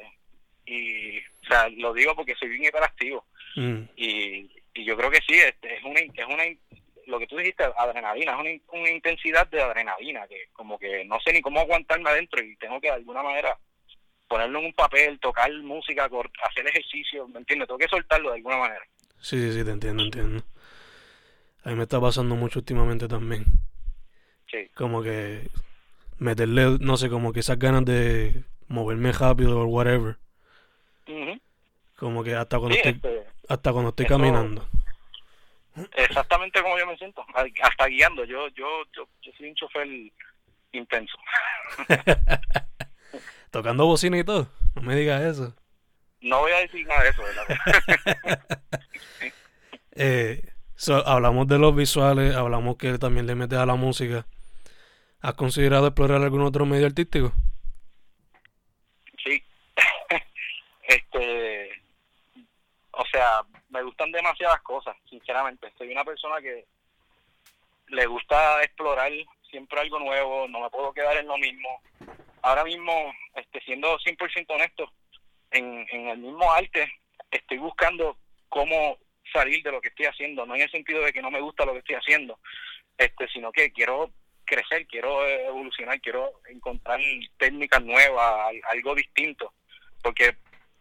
y, 0.67 1.19
o 1.19 1.47
sea, 1.49 1.69
lo 1.69 1.95
digo 1.95 2.15
porque 2.17 2.35
soy 2.35 2.49
bien 2.49 2.65
hiperactivo, 2.65 3.25
Mm, 3.57 3.83
y, 3.97 4.51
y 4.75 4.85
yo 4.85 4.97
creo 4.97 5.11
que 5.11 5.21
sí, 5.27 5.35
este, 5.35 5.77
es 5.77 5.83
una, 5.83 6.01
es 6.01 6.27
una, 6.27 6.45
lo 7.07 7.19
que 7.19 7.27
tú 7.27 7.37
dijiste, 7.37 7.65
adrenalina, 7.77 8.33
es 8.33 8.39
una, 8.39 8.81
una 8.81 8.91
intensidad 8.91 9.49
de 9.49 9.61
adrenalina, 9.61 10.27
que 10.29 10.49
como 10.53 10.79
que 10.79 11.05
no 11.05 11.19
sé 11.21 11.33
ni 11.33 11.41
cómo 11.41 11.61
aguantarme 11.61 12.11
adentro 12.11 12.43
y 12.43 12.57
tengo 12.57 12.81
que 12.81 12.89
de 12.89 12.95
alguna 12.95 13.23
manera 13.23 13.57
ponerlo 14.29 14.61
en 14.61 14.67
un 14.67 14.73
papel, 14.73 15.19
tocar 15.19 15.53
música, 15.53 16.09
hacer 16.43 16.67
ejercicio, 16.69 17.27
¿me 17.29 17.41
entiendes? 17.41 17.67
Tengo 17.67 17.79
que 17.79 17.89
soltarlo 17.89 18.31
de 18.31 18.37
alguna 18.37 18.59
manera. 18.59 18.83
Sí, 19.21 19.37
sí, 19.37 19.53
sí, 19.53 19.65
te 19.65 19.71
entiendo, 19.73 20.05
entiendo. 20.05 20.45
A 21.64 21.71
mí 21.71 21.75
me 21.76 21.83
está 21.83 22.00
pasando 22.00 22.37
mucho 22.37 22.61
últimamente 22.61 23.07
también. 23.09 23.45
Sí, 24.50 24.69
Como 24.75 25.02
que 25.02 25.49
meterle, 26.19 26.79
no 26.81 26.97
sé, 26.97 27.09
como 27.09 27.33
que 27.33 27.40
esas 27.40 27.59
ganas 27.59 27.85
de 27.85 28.45
moverme 28.69 29.12
rápido 29.12 29.61
o 29.61 29.67
whatever. 29.67 30.17
Ujú. 31.07 31.40
Como 31.97 32.25
que 32.25 32.35
hasta 32.35 32.59
cuando 32.59 32.76
sí 32.76 32.83
estoy, 32.85 33.12
este, 33.12 33.29
hasta 33.49 33.73
cuando 33.73 33.90
estoy 33.90 34.07
caminando. 34.07 34.67
exactamente 35.97 36.62
como 36.62 36.79
yo 36.79 36.87
me 36.87 36.97
siento, 36.97 37.25
hasta 37.62 37.87
guiando, 37.87 38.25
yo, 38.25 38.49
yo, 38.49 38.85
yo, 38.97 39.07
yo 39.23 39.33
soy 39.37 39.49
un 39.50 39.55
chofer 39.55 39.88
intenso. 40.73 41.17
Tocando 43.50 43.87
bocina 43.87 44.19
y 44.19 44.25
todo. 44.25 44.49
No 44.75 44.83
me 44.83 44.95
digas 44.95 45.23
eso. 45.23 45.55
no 46.21 46.40
voy 46.40 46.52
a 46.52 46.59
decir 46.59 46.87
nada 46.87 47.02
de 47.02 47.09
eso, 47.11 47.23
¿verdad? 47.23 47.45
eh, 49.93 50.50
hablamos 50.89 51.47
de 51.47 51.59
los 51.59 51.75
visuales, 51.75 52.35
hablamos 52.35 52.77
que 52.77 52.99
también 52.99 53.27
le 53.27 53.35
metes 53.35 53.59
a 53.59 53.67
la 53.67 53.75
música. 53.75 54.27
¿Has 55.21 55.35
considerado 55.35 55.89
explorar 55.89 56.23
algún 56.23 56.43
otro 56.43 56.65
medio 56.65 56.87
artístico? 56.87 57.33
Sí. 59.23 59.43
este, 60.89 61.71
o 62.93 63.05
sea, 63.13 63.43
me 63.69 63.83
gustan 63.83 64.11
demasiadas 64.11 64.63
cosas, 64.63 64.97
sinceramente. 65.09 65.73
Soy 65.77 65.93
una 65.93 66.05
persona 66.05 66.41
que 66.41 66.65
le 67.89 68.07
gusta 68.07 68.63
explorar 68.63 69.13
siempre 69.51 69.81
algo 69.81 69.99
nuevo, 69.99 70.49
no 70.49 70.61
me 70.61 70.71
puedo 70.71 70.93
quedar 70.93 71.17
en 71.19 71.27
lo 71.27 71.37
mismo. 71.37 71.69
Ahora 72.43 72.65
mismo, 72.65 73.13
este, 73.35 73.61
siendo 73.61 73.99
100% 73.99 74.47
honesto, 74.49 74.91
en, 75.51 75.87
en 75.91 76.09
el 76.09 76.19
mismo 76.19 76.51
arte, 76.51 76.91
estoy 77.31 77.59
buscando 77.59 78.17
cómo 78.49 78.97
salir 79.33 79.63
de 79.63 79.73
lo 79.73 79.81
que 79.81 79.89
estoy 79.89 80.07
haciendo, 80.07 80.47
no 80.47 80.55
en 80.55 80.63
el 80.63 80.71
sentido 80.71 81.03
de 81.03 81.13
que 81.13 81.23
no 81.23 81.31
me 81.31 81.41
gusta 81.41 81.65
lo 81.65 81.73
que 81.73 81.79
estoy 81.81 81.97
haciendo, 81.97 82.39
este, 82.97 83.29
sino 83.29 83.53
que 83.53 83.73
quiero 83.73 84.13
crecer, 84.45 84.87
quiero 84.87 85.27
evolucionar, 85.27 86.01
quiero 86.01 86.41
encontrar 86.49 87.01
técnicas 87.39 87.83
nuevas, 87.83 88.53
algo 88.71 88.95
distinto, 88.95 89.53
porque, 90.03 90.37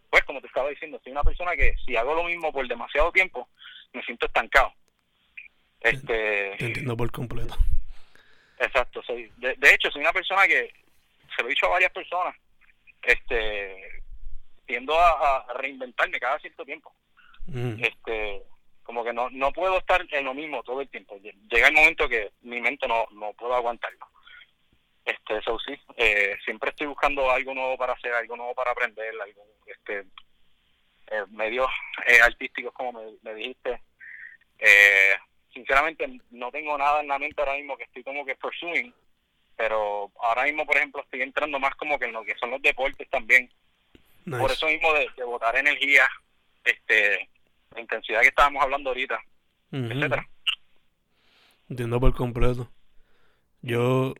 pues, 0.09 0.23
como 0.23 0.41
te 0.41 0.47
estaba 0.47 0.69
diciendo, 0.69 0.99
soy 1.03 1.11
una 1.11 1.23
persona 1.23 1.55
que 1.55 1.75
si 1.85 1.95
hago 1.95 2.15
lo 2.15 2.23
mismo 2.23 2.51
por 2.51 2.67
demasiado 2.67 3.11
tiempo, 3.11 3.47
me 3.93 4.01
siento 4.03 4.25
estancado. 4.25 4.73
Este, 5.81 6.55
Te 6.57 6.65
entiendo 6.65 6.97
por 6.97 7.11
completo. 7.11 7.55
Exacto, 8.59 9.01
soy, 9.03 9.31
de, 9.37 9.73
hecho, 9.73 9.89
soy 9.89 10.01
una 10.01 10.11
persona 10.11 10.45
que, 10.45 10.73
se 11.35 11.41
lo 11.41 11.47
he 11.47 11.51
dicho 11.51 11.67
a 11.67 11.69
varias 11.69 11.91
personas, 11.91 12.35
este, 13.01 14.03
tiendo 14.65 14.99
a, 14.99 15.45
reinventarme 15.55 16.19
cada 16.19 16.39
cierto 16.39 16.65
tiempo. 16.65 16.93
Mm. 17.51 17.83
Este, 17.83 18.43
como 18.83 19.03
que 19.03 19.13
no, 19.13 19.29
no 19.29 19.51
puedo 19.51 19.77
estar 19.77 20.05
en 20.09 20.25
lo 20.25 20.33
mismo 20.33 20.63
todo 20.63 20.81
el 20.81 20.89
tiempo. 20.89 21.15
Llega 21.17 21.67
el 21.67 21.73
momento 21.73 22.09
que 22.09 22.31
mi 22.41 22.59
mente 22.59 22.87
no, 22.87 23.05
no 23.11 23.33
puedo 23.33 23.53
aguantarlo. 23.53 24.07
Este, 25.05 25.37
eso 25.37 25.59
sí, 25.59 25.73
eh, 25.95 26.37
siempre 26.43 26.69
estoy 26.71 26.87
buscando 26.87 27.29
algo 27.31 27.53
nuevo 27.53 27.77
para 27.77 27.93
hacer, 27.93 28.13
algo 28.13 28.35
nuevo 28.35 28.53
para 28.53 28.71
aprender, 28.71 29.13
algo, 29.21 29.43
este, 29.65 30.05
eh, 31.11 31.23
medios 31.29 31.69
eh, 32.05 32.21
artísticos 32.21 32.73
como 32.73 32.93
me, 32.93 33.11
me 33.23 33.33
dijiste. 33.35 33.81
Eh, 34.59 35.15
sinceramente 35.53 36.07
no 36.31 36.51
tengo 36.51 36.77
nada 36.77 37.01
en 37.01 37.07
la 37.07 37.17
mente 37.17 37.41
ahora 37.41 37.55
mismo 37.55 37.77
que 37.77 37.83
estoy 37.83 38.03
como 38.03 38.25
que 38.25 38.35
pursuing, 38.35 38.93
pero 39.55 40.11
ahora 40.19 40.43
mismo, 40.43 40.65
por 40.65 40.77
ejemplo, 40.77 41.01
estoy 41.01 41.21
entrando 41.21 41.59
más 41.59 41.75
como 41.75 41.97
que 41.97 42.05
en 42.05 42.13
lo 42.13 42.23
que 42.23 42.35
son 42.35 42.51
los 42.51 42.61
deportes 42.61 43.09
también. 43.09 43.51
Por 44.29 44.51
eso 44.51 44.67
mismo 44.67 44.93
de, 44.93 45.07
de 45.15 45.23
botar 45.23 45.55
energía, 45.55 46.07
este, 46.63 47.29
la 47.73 47.81
intensidad 47.81 48.21
que 48.21 48.27
estábamos 48.27 48.63
hablando 48.63 48.89
ahorita, 48.89 49.19
etcétera. 49.71 50.27
Entiendo 51.69 51.99
por 51.99 52.15
completo. 52.15 52.69
Yo 53.61 54.13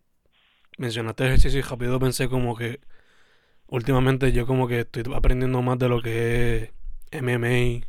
mencionaste 0.78 1.26
ejercicio 1.26 1.60
y 1.60 1.64
rápido 1.64 2.00
pensé 2.00 2.30
como 2.30 2.56
que 2.56 2.80
últimamente 3.68 4.32
yo 4.32 4.46
como 4.46 4.68
que 4.68 4.82
estoy 4.82 5.04
aprendiendo 5.16 5.62
más 5.62 5.80
de 5.80 5.90
lo 5.90 6.02
que 6.02 6.72
es 7.12 7.22
MMA 7.22 7.86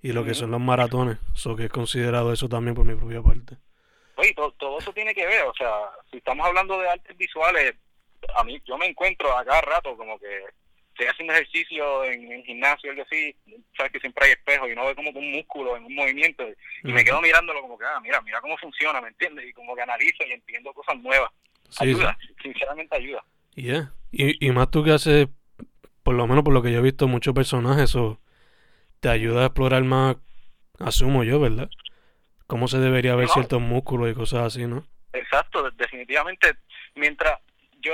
y 0.00 0.12
lo 0.12 0.24
que 0.24 0.34
son 0.34 0.50
los 0.50 0.60
maratones, 0.60 1.18
so 1.34 1.56
que 1.56 1.64
he 1.64 1.68
considerado 1.68 2.32
eso 2.32 2.48
también 2.48 2.74
por 2.74 2.84
mi 2.84 2.94
propia 2.94 3.22
parte. 3.22 3.56
Oye, 4.16 4.34
todo, 4.34 4.78
eso 4.78 4.92
tiene 4.92 5.14
que 5.14 5.26
ver, 5.26 5.44
o 5.44 5.54
sea, 5.54 5.70
si 6.10 6.18
estamos 6.18 6.46
hablando 6.46 6.78
de 6.78 6.88
artes 6.88 7.16
visuales, 7.16 7.74
a 8.36 8.44
mí 8.44 8.60
yo 8.64 8.76
me 8.76 8.86
encuentro 8.86 9.36
a 9.36 9.44
cada 9.44 9.60
rato 9.60 9.96
como 9.96 10.18
que 10.18 10.44
estoy 10.98 11.06
haciendo 11.06 11.32
ejercicio 11.32 12.04
en, 12.04 12.42
gimnasio, 12.44 12.90
algo 12.90 13.04
así, 13.04 13.34
sabes 13.76 13.92
que 13.92 14.00
siempre 14.00 14.26
hay 14.26 14.32
espejos 14.32 14.68
y 14.68 14.72
uno 14.72 14.86
ve 14.86 14.96
como 14.96 15.10
un 15.10 15.30
músculo 15.30 15.76
en 15.76 15.84
un 15.84 15.94
movimiento 15.94 16.44
y 16.82 16.92
me 16.92 17.04
quedo 17.04 17.22
mirándolo 17.22 17.60
como 17.60 17.78
que, 17.78 17.84
ah, 17.84 18.00
mira, 18.00 18.20
mira 18.22 18.40
cómo 18.40 18.58
funciona, 18.58 19.00
¿me 19.00 19.08
entiendes? 19.08 19.48
Y 19.48 19.52
como 19.52 19.76
que 19.76 19.82
analizo 19.82 20.24
y 20.26 20.32
entiendo 20.32 20.72
cosas 20.72 20.96
nuevas. 20.98 21.30
ayuda, 21.78 22.18
sinceramente 22.42 22.96
ayuda. 22.96 23.22
Yeah. 23.54 23.92
Y, 24.10 24.44
y 24.44 24.50
más 24.50 24.72
tú 24.72 24.82
que 24.82 24.90
haces, 24.90 25.28
por 26.02 26.16
lo 26.16 26.26
menos 26.26 26.42
por 26.42 26.52
lo 26.52 26.62
que 26.62 26.72
yo 26.72 26.80
he 26.80 26.82
visto, 26.82 27.06
muchos 27.06 27.32
personajes, 27.32 27.94
o 27.94 28.20
te 28.98 29.08
ayuda 29.08 29.42
a 29.42 29.46
explorar 29.46 29.84
más, 29.84 30.16
asumo 30.80 31.22
yo, 31.22 31.38
¿verdad? 31.38 31.70
Cómo 32.48 32.66
se 32.66 32.78
debería 32.78 33.14
ver 33.14 33.28
ciertos 33.28 33.60
músculos 33.60 34.10
y 34.10 34.14
cosas 34.14 34.46
así, 34.46 34.66
¿no? 34.66 34.84
Exacto, 35.12 35.70
definitivamente. 35.70 36.56
Mientras 36.96 37.38
yo, 37.80 37.92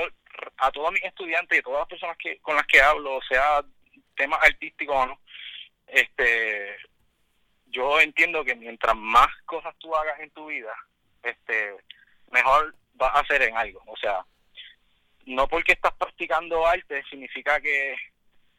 a 0.57 0.71
todos 0.71 0.91
mis 0.91 1.03
estudiantes 1.03 1.57
y 1.57 1.59
a 1.59 1.63
todas 1.63 1.79
las 1.79 1.87
personas 1.87 2.17
que 2.17 2.39
con 2.39 2.55
las 2.55 2.65
que 2.67 2.81
hablo, 2.81 3.19
sea 3.27 3.63
temas 4.15 4.39
artísticos 4.43 4.95
o 4.95 5.05
no, 5.07 5.19
este, 5.87 6.75
yo 7.67 7.99
entiendo 7.99 8.43
que 8.43 8.55
mientras 8.55 8.95
más 8.95 9.27
cosas 9.45 9.75
tú 9.77 9.95
hagas 9.95 10.19
en 10.19 10.31
tu 10.31 10.47
vida, 10.47 10.73
este, 11.23 11.75
mejor 12.31 12.75
vas 12.93 13.15
a 13.15 13.19
hacer 13.19 13.41
en 13.43 13.57
algo. 13.57 13.81
O 13.87 13.97
sea, 13.97 14.25
no 15.25 15.47
porque 15.47 15.73
estás 15.73 15.93
practicando 15.93 16.65
arte 16.65 17.03
significa 17.09 17.59
que, 17.59 17.95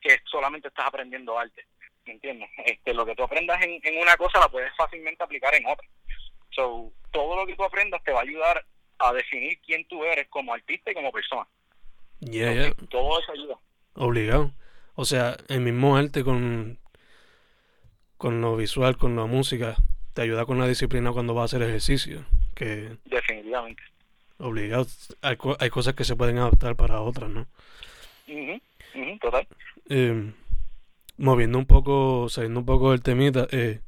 que 0.00 0.20
solamente 0.26 0.68
estás 0.68 0.86
aprendiendo 0.86 1.38
arte 1.38 1.66
entiendes? 2.10 2.48
Este, 2.64 2.94
lo 2.94 3.04
que 3.06 3.14
tú 3.14 3.22
aprendas 3.22 3.60
en, 3.62 3.80
en 3.82 3.98
una 3.98 4.16
cosa 4.16 4.40
la 4.40 4.48
puedes 4.48 4.74
fácilmente 4.76 5.22
aplicar 5.22 5.54
en 5.54 5.66
otra. 5.66 5.86
So, 6.50 6.92
todo 7.10 7.36
lo 7.36 7.46
que 7.46 7.54
tú 7.54 7.64
aprendas 7.64 8.02
te 8.02 8.12
va 8.12 8.20
a 8.20 8.22
ayudar 8.22 8.64
a 8.98 9.12
definir 9.12 9.60
quién 9.60 9.86
tú 9.88 10.04
eres 10.04 10.26
como 10.28 10.54
artista 10.54 10.90
y 10.90 10.94
como 10.94 11.12
persona. 11.12 11.46
Yeah, 12.20 12.74
Todo 12.90 13.20
eso 13.20 13.32
ayuda. 13.32 13.56
Obligado. 13.94 14.52
O 14.94 15.04
sea, 15.04 15.36
el 15.48 15.60
mismo 15.60 15.96
arte 15.96 16.24
con, 16.24 16.78
con 18.16 18.40
lo 18.40 18.56
visual, 18.56 18.96
con 18.96 19.16
la 19.16 19.26
música, 19.26 19.76
te 20.14 20.22
ayuda 20.22 20.46
con 20.46 20.58
la 20.58 20.66
disciplina 20.66 21.12
cuando 21.12 21.34
vas 21.34 21.52
a 21.52 21.56
hacer 21.56 21.68
ejercicio. 21.68 22.24
Que 22.54 22.96
Definitivamente. 23.04 23.82
Obligado. 24.38 24.86
Hay, 25.22 25.36
hay 25.58 25.70
cosas 25.70 25.94
que 25.94 26.04
se 26.04 26.16
pueden 26.16 26.38
adaptar 26.38 26.76
para 26.76 27.00
otras, 27.00 27.30
¿no? 27.30 27.46
total. 29.20 29.46
Eh, 29.88 30.32
moviendo 31.16 31.58
un 31.58 31.66
poco, 31.66 32.28
saliendo 32.28 32.60
un 32.60 32.66
poco 32.66 32.90
del 32.90 33.02
temita, 33.02 33.46
eh, 33.50 33.80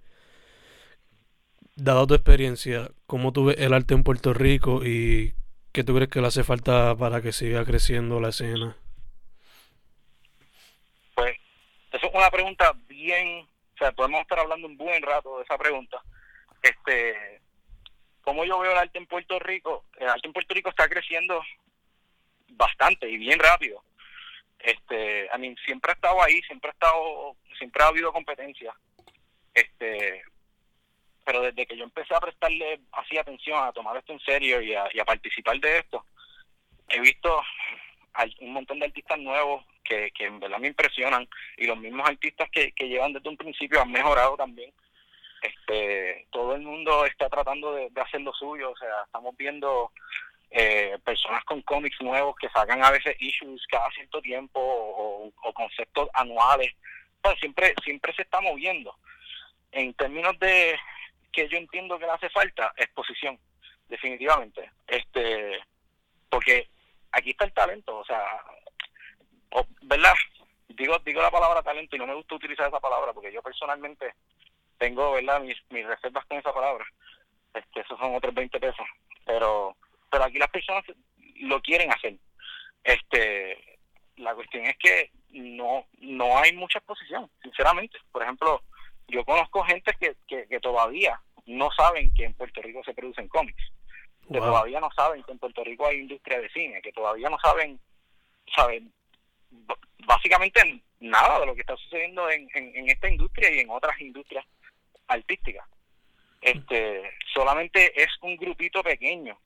dado 1.77 2.07
tu 2.07 2.15
experiencia, 2.15 2.91
¿cómo 3.07 3.33
tú 3.33 3.47
ves 3.47 3.57
el 3.59 3.73
arte 3.73 3.95
en 3.95 4.03
Puerto 4.03 4.35
Rico 4.35 4.85
y 4.85 5.35
qué 5.73 5.85
tú 5.85 5.95
crees 5.95 6.11
que 6.11 6.21
le 6.21 6.27
hace 6.27 6.45
falta 6.45 6.97
para 6.97 7.21
que 7.21 7.33
siga 7.33 7.65
creciendo 7.65 8.21
la 8.21 8.29
escena? 8.29 8.77
Pues, 11.15 11.37
eso 11.93 12.07
es 12.07 12.15
una 12.15 12.31
pregunta 12.31 12.73
bien, 12.89 13.47
o 13.75 13.79
sea, 13.79 13.93
podemos 13.93 14.21
estar 14.21 14.39
hablando 14.39 14.67
un 14.67 14.77
buen 14.77 15.03
rato 15.03 15.39
de 15.39 15.45
esa 15.45 15.59
pregunta. 15.59 16.03
Este, 16.63 17.41
¿cómo 18.23 18.45
yo 18.45 18.59
veo 18.59 18.73
el 18.73 18.79
arte 18.79 18.99
en 18.99 19.07
Puerto 19.07 19.39
Rico? 19.39 19.85
El 19.99 20.09
arte 20.09 20.27
en 20.27 20.33
Puerto 20.33 20.55
Rico 20.55 20.71
está 20.71 20.89
creciendo 20.89 21.41
bastante 22.49 23.09
y 23.09 23.17
bien 23.17 23.39
rápido 23.39 23.83
este 24.59 25.31
a 25.31 25.39
mí 25.39 25.55
siempre 25.65 25.93
ha 25.93 25.95
estado 25.95 26.23
ahí 26.23 26.41
siempre 26.43 26.71
ha 26.71 26.73
estado 26.73 27.37
siempre 27.57 27.83
ha 27.83 27.89
habido 27.89 28.13
competencia 28.13 28.75
este 29.55 30.23
pero 31.29 31.43
desde 31.43 31.67
que 31.67 31.77
yo 31.77 31.85
empecé 31.85 32.15
a 32.15 32.21
prestarle 32.21 32.81
así 32.93 33.19
atención 33.19 33.63
a 33.63 33.71
tomar 33.71 33.95
esto 33.99 34.15
en 34.15 34.21
serio 34.21 34.63
y 34.63 34.75
a, 34.75 35.05
participar 35.05 35.61
de 35.61 35.77
esto 35.77 36.07
he 36.89 36.99
visto 37.01 37.43
un 38.41 38.55
montón 38.55 38.79
de 38.79 38.87
artistas 38.87 39.19
nuevos 39.19 39.63
que, 39.85 40.11
que 40.13 40.25
en 40.25 40.41
verdad 40.41 40.59
me 40.59 40.69
impresionan 40.69 41.29
y 41.59 41.67
los 41.67 41.77
mismos 41.77 42.09
artistas 42.09 42.49
que, 42.51 42.73
llevan 42.79 43.13
desde 43.13 43.29
un 43.29 43.37
principio 43.37 43.83
han 43.83 43.93
mejorado 43.93 44.39
también 44.39 44.73
este 45.43 46.27
todo 46.31 46.55
el 46.55 46.63
mundo 46.63 47.05
está 47.05 47.29
tratando 47.29 47.75
de, 47.75 47.91
de 47.91 48.01
hacer 48.01 48.23
lo 48.23 48.33
suyo 48.33 48.71
o 48.71 48.77
sea 48.79 49.03
estamos 49.05 49.37
viendo 49.37 49.93
eh, 50.51 50.97
personas 51.05 51.45
con 51.45 51.61
cómics 51.61 52.01
nuevos 52.01 52.37
que 52.37 52.49
sacan 52.49 52.83
a 52.83 52.91
veces 52.91 53.15
issues 53.21 53.67
cada 53.67 53.91
cierto 53.91 54.23
tiempo 54.23 54.59
o, 54.59 55.31
conceptos 55.53 56.09
anuales. 56.15 56.73
Pues 57.21 57.39
siempre, 57.41 57.75
siempre 57.85 58.15
se 58.15 58.23
está 58.23 58.41
moviendo. 58.41 58.97
En 59.73 59.93
términos 59.93 60.39
de 60.39 60.79
que 61.33 61.49
yo 61.49 61.59
entiendo 61.59 61.99
que 61.99 62.07
le 62.07 62.13
hace 62.13 62.31
falta, 62.31 62.73
exposición, 62.77 63.39
definitivamente. 63.89 64.71
este 64.87 65.61
Porque 66.29 66.69
aquí 67.13 67.31
está 67.31 67.45
el 67.45 67.53
talento, 67.53 67.99
o 67.99 68.05
sea, 68.05 68.43
¿verdad? 69.83 70.15
Digo, 70.69 70.99
digo 71.01 71.23
la 71.23 71.31
palabra 71.31 71.63
talento 71.63 71.97
y 71.97 71.99
no 71.99 72.07
me 72.07 72.15
gusta 72.15 72.35
utilizar 72.35 72.69
esa 72.69 72.81
palabra 72.81 73.13
porque 73.13 73.33
yo 73.33 73.43
personalmente 73.43 74.15
tengo, 74.79 75.13
¿verdad? 75.13 75.41
Mis, 75.41 75.57
mis 75.71 75.87
reservas 75.87 76.25
con 76.27 76.39
esa 76.39 76.53
palabra. 76.53 76.87
Este, 77.55 77.81
esos 77.81 77.99
son 77.99 78.15
otros 78.15 78.35
20 78.35 78.61
pesos. 78.61 78.87
Pero 79.25 79.77
pero 80.11 80.25
aquí 80.25 80.39
las 80.39 80.51
personas 80.51 80.85
lo 81.41 81.61
quieren 81.61 81.91
hacer. 81.93 82.15
Este, 82.85 83.79
la 84.17 84.35
cuestión 84.35 84.65
es 84.67 84.77
que 84.79 85.11
no 85.31 85.87
no 86.01 86.39
hay 86.39 86.53
mucha 86.55 86.79
exposición, 86.79 87.31
sinceramente. 87.43 87.99
Por 88.11 88.23
ejemplo, 88.23 88.63
yo 89.09 89.25
conozco 89.25 89.65
gente 89.65 89.93
que, 89.99 90.17
que, 90.27 90.61
todavía 90.61 91.21
no 91.47 91.71
saben 91.73 92.13
que 92.15 92.25
en 92.25 92.35
Puerto 92.35 92.61
Rico 92.63 92.83
se 92.85 92.95
producen 92.95 93.29
cómics, 93.29 93.63
que 94.31 94.39
todavía 94.39 94.81
no 94.81 94.91
saben 94.95 95.23
que 95.23 95.33
en 95.33 95.39
Puerto 95.39 95.65
Rico 95.65 95.87
hay 95.87 95.99
industria 95.99 96.41
de 96.41 96.51
cine, 96.51 96.83
que 96.83 96.93
todavía 96.93 97.31
no 97.31 97.39
saben, 97.39 97.81
saben 98.55 98.93
básicamente 100.07 100.83
nada 101.01 101.41
de 101.41 101.47
lo 101.47 101.55
que 101.55 101.63
está 101.63 101.77
sucediendo 101.77 102.29
en, 102.31 102.49
en, 102.55 102.89
esta 102.91 103.09
industria 103.09 103.51
y 103.51 103.61
en 103.61 103.71
otras 103.71 103.99
industrias 104.01 104.45
artísticas. 105.07 105.67
Este, 106.41 107.11
solamente 107.33 108.01
es 108.01 108.09
un 108.21 108.37
grupito 108.37 108.83
pequeño 108.83 109.39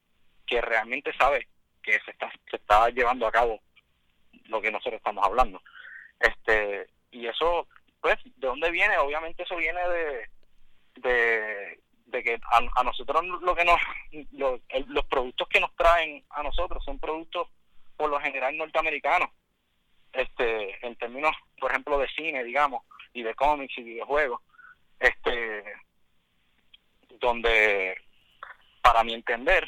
que 0.47 0.61
realmente 0.61 1.13
sabe 1.17 1.47
que 1.83 2.01
se 2.05 2.11
está, 2.11 2.31
se 2.51 2.57
está 2.57 2.89
llevando 2.91 3.27
a 3.27 3.33
cabo 3.33 3.61
lo 4.47 4.61
que 4.61 4.71
nosotros 4.71 4.95
estamos 4.99 5.25
hablando. 5.25 5.63
Este, 6.19 6.87
y 7.11 7.27
eso, 7.27 7.69
pues, 8.03 8.19
¿de 8.25 8.47
dónde 8.47 8.71
viene? 8.71 8.99
Obviamente 8.99 9.45
eso 9.45 9.57
viene 9.57 9.81
de, 9.89 10.29
de, 10.97 12.23
que 12.23 12.39
a, 12.51 12.83
nosotros 12.83 13.25
lo 13.25 13.55
que 13.55 13.65
nos, 13.65 13.81
los 14.89 15.07
productos 15.07 15.49
que 15.49 15.61
nos 15.61 15.75
traen 15.77 16.23
a 16.29 16.43
nosotros 16.43 16.85
son 16.85 16.99
productos 16.99 17.49
por 17.97 18.11
lo 18.11 18.21
general 18.21 18.57
norteamericanos 18.57 19.31
este 20.13 20.87
en 20.87 20.95
términos 20.97 21.35
por 21.59 21.71
ejemplo 21.71 21.99
de 21.99 22.09
cine 22.09 22.45
digamos 22.45 22.83
y 23.15 23.23
de 23.23 23.35
cómics 23.35 23.79
y 23.79 23.83
videojuegos 23.83 24.41
este 25.01 25.65
donde 27.19 27.97
para 28.83 29.05
mi 29.05 29.15
entender 29.15 29.67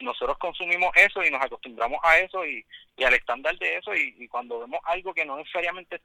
nosotros 0.00 0.36
consumimos 0.38 0.90
eso 0.96 1.22
y 1.24 1.30
nos 1.30 1.42
acostumbramos 1.42 2.00
a 2.02 2.18
eso 2.18 2.44
y, 2.44 2.64
al 3.04 3.14
estándar 3.14 3.56
de 3.58 3.76
eso 3.76 3.94
y, 3.94 4.26
cuando 4.28 4.60
vemos 4.60 4.80
algo 4.84 5.14
que 5.14 5.24
no 5.24 5.36
necesariamente 5.36 6.00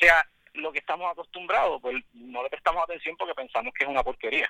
sea 0.00 0.26
lo 0.54 0.72
que 0.72 0.78
estamos 0.78 1.10
acostumbrados 1.10 1.80
pues 1.82 2.02
no 2.12 2.42
le 2.42 2.50
prestamos 2.50 2.82
atención 2.82 3.16
porque 3.16 3.34
pensamos 3.34 3.72
que 3.74 3.84
es 3.84 3.90
una 3.90 4.02
porquería 4.02 4.48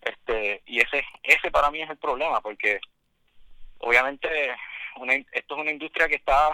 este 0.00 0.62
y 0.66 0.80
ese 0.80 1.04
ese 1.22 1.50
para 1.50 1.70
mí 1.70 1.82
es 1.82 1.90
el 1.90 1.98
problema 1.98 2.40
porque 2.40 2.80
obviamente 3.78 4.28
una, 4.96 5.14
esto 5.14 5.54
es 5.54 5.60
una 5.60 5.70
industria 5.70 6.08
que 6.08 6.16
está 6.16 6.50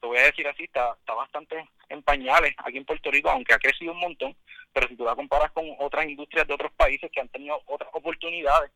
te 0.00 0.06
voy 0.06 0.18
a 0.18 0.24
decir 0.24 0.46
así, 0.46 0.64
está, 0.64 0.94
está 0.98 1.14
bastante 1.14 1.68
en 1.88 2.02
pañales 2.02 2.54
aquí 2.58 2.78
en 2.78 2.84
Puerto 2.84 3.10
Rico, 3.10 3.30
aunque 3.30 3.54
ha 3.54 3.58
crecido 3.58 3.92
un 3.92 4.00
montón, 4.00 4.36
pero 4.72 4.88
si 4.88 4.96
tú 4.96 5.04
la 5.04 5.14
comparas 5.14 5.50
con 5.52 5.64
otras 5.78 6.06
industrias 6.06 6.46
de 6.46 6.54
otros 6.54 6.72
países 6.72 7.10
que 7.10 7.20
han 7.20 7.28
tenido 7.28 7.60
otras 7.66 7.90
oportunidades, 7.92 8.70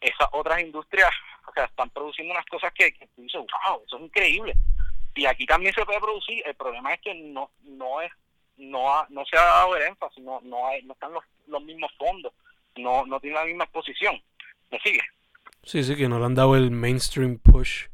esas 0.00 0.28
otras 0.32 0.60
industrias, 0.60 1.10
o 1.48 1.52
sea, 1.52 1.64
están 1.64 1.90
produciendo 1.90 2.32
unas 2.32 2.46
cosas 2.46 2.72
que, 2.72 2.92
tú 3.14 3.22
dices, 3.22 3.40
wow, 3.40 3.82
eso 3.86 3.96
es 3.96 4.02
increíble. 4.02 4.54
Y 5.18 5.26
aquí 5.26 5.46
también 5.46 5.74
se 5.74 5.84
puede 5.84 5.98
producir, 5.98 6.40
el 6.46 6.54
problema 6.54 6.94
es 6.94 7.00
que 7.00 7.12
no 7.12 7.50
no 7.64 8.00
es 8.00 8.12
no 8.56 9.04
no 9.08 9.24
se 9.26 9.36
ha 9.36 9.42
dado 9.42 9.74
el 9.74 9.82
énfasis, 9.82 10.22
no 10.22 10.40
no 10.42 10.68
hay, 10.68 10.84
no 10.84 10.92
están 10.92 11.12
los, 11.12 11.24
los 11.48 11.60
mismos 11.64 11.90
fondos, 11.98 12.32
no 12.76 13.04
no 13.04 13.18
tiene 13.18 13.34
la 13.34 13.44
misma 13.44 13.64
exposición. 13.64 14.22
¿Me 14.70 14.78
sigue? 14.78 15.00
Sí, 15.64 15.82
sí, 15.82 15.96
que 15.96 16.08
no 16.08 16.20
le 16.20 16.24
han 16.24 16.36
dado 16.36 16.54
el 16.54 16.70
mainstream 16.70 17.38
push 17.38 17.86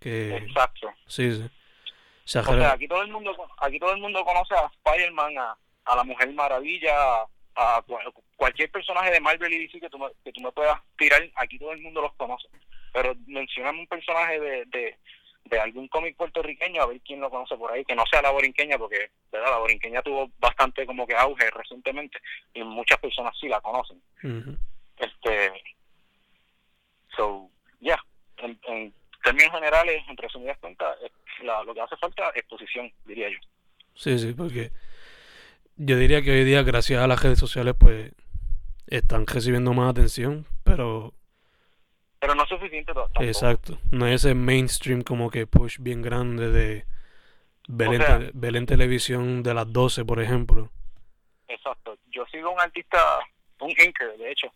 Exacto. 0.00 0.92
Sí, 1.08 1.32
sí. 1.34 1.42
O 1.42 2.28
sea, 2.28 2.72
aquí 2.72 2.86
todo 2.86 3.02
el 3.02 3.10
mundo 3.10 3.34
aquí 3.58 3.80
todo 3.80 3.94
el 3.94 4.00
mundo 4.00 4.24
conoce 4.24 4.54
a 4.54 4.70
Spider-Man, 4.84 5.34
a, 5.38 5.96
la 5.96 6.04
Mujer 6.04 6.32
Maravilla, 6.32 7.24
a, 7.56 7.84
cualquier 8.36 8.70
personaje 8.70 9.10
de 9.10 9.20
Marvel 9.20 9.52
y 9.52 9.66
DC 9.66 9.80
que 9.80 9.90
tú, 9.90 9.98
me, 9.98 10.06
que 10.24 10.32
tú 10.32 10.40
me 10.40 10.52
puedas 10.52 10.80
tirar, 10.96 11.28
aquí 11.34 11.58
todo 11.58 11.72
el 11.72 11.80
mundo 11.80 12.02
los 12.02 12.12
conoce. 12.14 12.46
Pero 12.92 13.16
mencioname 13.26 13.80
un 13.80 13.88
personaje 13.88 14.38
de, 14.38 14.64
de, 14.66 14.96
algún 15.60 15.88
cómic 15.88 16.16
puertorriqueño, 16.16 16.82
a 16.82 16.86
ver 16.86 17.00
quién 17.00 17.20
lo 17.20 17.30
conoce 17.30 17.56
por 17.56 17.70
ahí, 17.72 17.84
que 17.84 17.94
no 17.94 18.04
sea 18.10 18.22
la 18.22 18.30
borinqueña, 18.30 18.78
porque 18.78 19.10
¿verdad? 19.30 19.50
la 19.50 19.58
borinqueña 19.58 20.02
tuvo 20.02 20.30
bastante 20.38 20.86
como 20.86 21.06
que 21.06 21.14
auge 21.14 21.50
recientemente 21.50 22.18
y 22.54 22.62
muchas 22.62 22.98
personas 22.98 23.36
sí 23.38 23.48
la 23.48 23.60
conocen. 23.60 24.00
Este, 24.96 25.52
so, 27.16 27.50
ya, 27.80 27.98
en 28.38 28.94
términos 29.22 29.52
generales, 29.52 30.02
en 30.08 30.16
resumidas 30.16 30.58
cuentas, 30.58 30.96
lo 31.42 31.74
que 31.74 31.80
hace 31.80 31.96
falta 31.96 32.30
es 32.30 32.36
exposición, 32.36 32.90
diría 33.04 33.28
yo. 33.28 33.38
Sí, 33.94 34.18
sí, 34.18 34.32
porque 34.32 34.70
yo 35.76 35.96
diría 35.96 36.22
que 36.22 36.30
hoy 36.30 36.44
día, 36.44 36.62
gracias 36.62 37.02
a 37.02 37.06
las 37.06 37.22
redes 37.22 37.38
sociales, 37.38 37.74
pues 37.78 38.12
están 38.86 39.26
recibiendo 39.26 39.72
más 39.72 39.90
atención, 39.90 40.46
pero... 40.64 41.14
Pero 42.22 42.36
no 42.36 42.44
es 42.44 42.48
suficiente 42.48 42.94
tampoco. 42.94 43.22
Exacto, 43.22 43.78
no 43.90 44.06
es 44.06 44.24
ese 44.24 44.34
mainstream 44.34 45.02
como 45.02 45.28
que 45.28 45.48
push 45.48 45.78
bien 45.80 46.02
grande 46.02 46.50
de 46.50 46.86
ver, 47.66 48.56
en, 48.56 48.66
televisión 48.66 49.42
de 49.42 49.54
las 49.54 49.72
12, 49.72 50.04
por 50.04 50.22
ejemplo. 50.22 50.70
Exacto, 51.48 51.98
yo 52.10 52.24
sigo 52.26 52.52
un 52.52 52.60
artista, 52.60 53.18
un 53.58 53.70
inker, 53.70 54.16
de 54.16 54.30
hecho, 54.30 54.52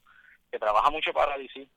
que 0.50 0.60
trabaja 0.60 0.90
mucho 0.90 1.12
para 1.12 1.36
DC, 1.36 1.68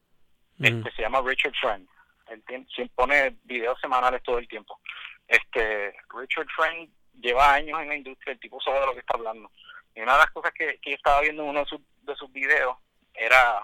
este, 0.59 0.91
se 0.91 1.01
llama 1.01 1.23
Richard 1.25 1.53
Friend 1.59 1.87
él 2.29 2.91
pone 2.95 3.35
videos 3.43 3.79
semanales 3.79 4.21
todo 4.23 4.37
el 4.37 4.47
tiempo. 4.47 4.79
Este 5.27 5.93
Richard 6.13 6.47
Frank 6.55 6.89
lleva 7.19 7.53
años 7.53 7.79
en 7.81 7.89
la 7.89 7.95
industria, 7.95 8.33
el 8.33 8.39
tipo 8.39 8.61
sabe 8.61 8.79
de 8.79 8.85
lo 8.85 8.93
que 8.93 8.99
está 8.99 9.17
hablando. 9.17 9.51
Y 9.95 10.01
una 10.01 10.13
de 10.13 10.19
las 10.19 10.31
cosas 10.31 10.51
que, 10.53 10.79
que 10.81 10.93
estaba 10.93 11.21
viendo 11.21 11.43
en 11.43 11.49
uno 11.49 11.59
de 11.59 11.65
sus, 11.65 11.81
de 12.03 12.15
sus 12.15 12.31
videos 12.31 12.77
era, 13.13 13.63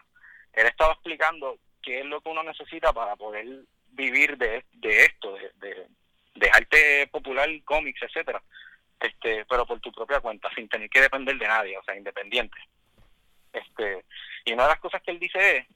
él 0.53 0.67
estaba 0.67 0.93
explicando 0.93 1.57
qué 1.85 1.99
es 1.99 2.05
lo 2.05 2.19
que 2.19 2.29
uno 2.29 2.43
necesita 2.43 2.91
para 2.91 3.15
poder 3.15 3.45
vivir 3.91 4.37
de, 4.37 4.65
de 4.73 5.05
esto, 5.05 5.35
de, 5.35 5.51
de, 5.55 5.87
de 6.33 6.49
arte 6.49 7.07
popular, 7.07 7.47
cómics, 7.63 8.01
etcétera, 8.01 8.41
este, 8.99 9.45
pero 9.45 9.65
por 9.65 9.79
tu 9.79 9.91
propia 9.91 10.19
cuenta, 10.19 10.53
sin 10.55 10.67
tener 10.67 10.89
que 10.89 11.01
depender 11.01 11.37
de 11.37 11.47
nadie, 11.47 11.77
o 11.77 11.83
sea, 11.83 11.95
independiente. 11.95 12.57
Este, 13.53 14.03
y 14.43 14.53
una 14.53 14.63
de 14.63 14.69
las 14.69 14.79
cosas 14.79 15.01
que 15.03 15.11
él 15.11 15.19
dice 15.19 15.57
es, 15.57 15.67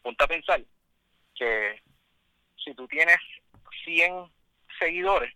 ponte 0.00 0.24
a 0.24 0.28
pensar 0.28 0.62
que 1.34 1.82
si 2.64 2.72
tú 2.74 2.86
tienes 2.86 3.18
100 3.84 4.30
seguidores, 4.78 5.34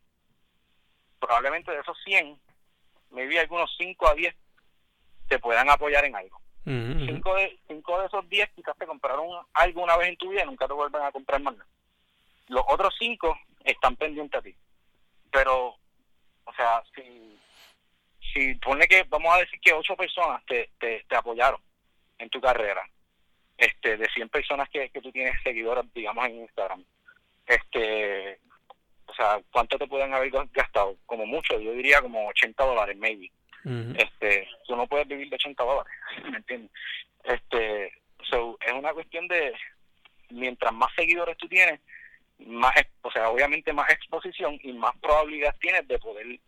probablemente 1.18 1.72
de 1.72 1.80
esos 1.80 1.98
100, 2.04 2.40
maybe 3.10 3.40
algunos 3.40 3.74
5 3.76 4.08
a 4.08 4.14
10 4.14 4.34
te 5.28 5.38
puedan 5.38 5.68
apoyar 5.68 6.04
en 6.04 6.16
algo. 6.16 6.40
5 6.64 7.34
de, 7.34 7.58
cinco 7.68 8.00
de 8.00 8.06
esos 8.06 8.28
10 8.28 8.50
quizás 8.50 8.76
te 8.76 8.86
compraron 8.86 9.28
algo 9.54 9.82
una 9.82 9.96
vez 9.96 10.08
en 10.08 10.16
tu 10.16 10.28
vida 10.28 10.42
y 10.42 10.46
nunca 10.46 10.66
te 10.66 10.74
vuelven 10.74 11.02
a 11.02 11.12
comprar 11.12 11.40
más. 11.40 11.54
Los 12.48 12.64
otros 12.68 12.94
5 12.98 13.38
están 13.64 13.96
pendientes 13.96 14.38
a 14.38 14.42
ti. 14.42 14.54
Pero, 15.30 15.76
o 16.44 16.52
sea, 16.54 16.82
si, 16.94 17.38
si 18.32 18.54
pone 18.56 18.86
que, 18.86 19.04
vamos 19.04 19.34
a 19.34 19.38
decir 19.38 19.58
que 19.60 19.72
8 19.72 19.96
personas 19.96 20.44
te, 20.46 20.70
te, 20.78 21.04
te 21.08 21.16
apoyaron 21.16 21.60
en 22.18 22.28
tu 22.28 22.40
carrera, 22.40 22.82
este 23.56 23.96
de 23.96 24.06
100 24.06 24.28
personas 24.28 24.68
que, 24.68 24.90
que 24.90 25.00
tú 25.00 25.10
tienes 25.12 25.34
seguidoras, 25.42 25.86
digamos, 25.94 26.26
en 26.26 26.40
Instagram, 26.40 26.84
este 27.46 28.38
o 29.06 29.14
sea 29.14 29.40
cuánto 29.50 29.76
te 29.76 29.88
pueden 29.88 30.14
haber 30.14 30.30
gastado 30.52 30.96
como 31.04 31.26
mucho 31.26 31.58
yo 31.58 31.72
diría 31.72 32.00
como 32.00 32.28
80 32.28 32.64
dólares 32.64 32.96
maybe 32.96 33.30
este 33.64 34.48
tú 34.66 34.74
no 34.76 34.86
puedes 34.86 35.06
vivir 35.06 35.28
de 35.28 35.36
80 35.36 35.62
dólares 35.62 35.92
¿me 36.30 36.38
entiendes? 36.38 36.70
este 37.24 37.92
so, 38.30 38.56
es 38.64 38.72
una 38.72 38.92
cuestión 38.92 39.28
de 39.28 39.54
mientras 40.30 40.72
más 40.72 40.92
seguidores 40.94 41.36
tú 41.36 41.48
tienes 41.48 41.80
más 42.38 42.74
o 43.02 43.10
sea 43.10 43.28
obviamente 43.28 43.72
más 43.72 43.90
exposición 43.90 44.58
y 44.62 44.72
más 44.72 44.96
probabilidad 44.98 45.54
tienes 45.60 45.86
de 45.86 45.98
poder 45.98 46.40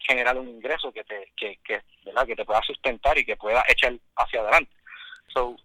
generar 0.00 0.36
un 0.38 0.48
ingreso 0.48 0.92
que 0.92 1.04
te 1.04 1.32
que, 1.36 1.82
verdad 2.04 2.26
que 2.26 2.36
te 2.36 2.44
pueda 2.44 2.62
sustentar 2.62 3.16
y 3.18 3.24
que 3.24 3.36
pueda 3.36 3.62
echar 3.68 3.94
hacia 4.16 4.40
adelante. 4.40 4.72
So 5.28 5.56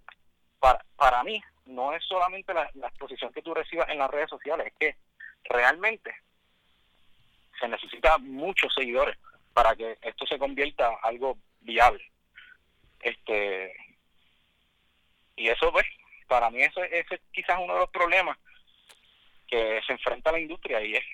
para 0.60 0.84
para 0.96 1.24
mí 1.24 1.42
no 1.66 1.94
es 1.94 2.04
solamente 2.06 2.54
la, 2.54 2.70
exposición 2.88 3.34
que 3.34 3.42
tú 3.42 3.54
recibas 3.54 3.90
en 3.90 3.98
las 3.98 4.10
redes 4.10 4.30
sociales, 4.30 4.68
es 4.68 4.74
que 4.80 4.96
realmente 5.46 6.16
se 7.60 7.68
necesita 7.68 8.18
muchos 8.18 8.74
seguidores 8.74 9.18
para 9.56 9.74
que 9.74 9.98
esto 10.02 10.28
se 10.28 10.38
convierta 10.38 10.98
algo 11.02 11.38
viable. 11.62 12.04
Este 13.00 13.74
y 15.38 15.48
eso 15.48 15.72
pues 15.72 15.86
para 16.28 16.50
mí 16.50 16.62
eso, 16.62 16.84
ese 16.84 17.16
es 17.16 17.22
quizás 17.32 17.58
uno 17.64 17.74
de 17.74 17.80
los 17.80 17.90
problemas 17.90 18.38
que 19.48 19.80
se 19.88 19.94
enfrenta 19.94 20.34
la 20.34 20.42
industria 20.42 20.84
y 20.84 20.96
es 20.96 21.06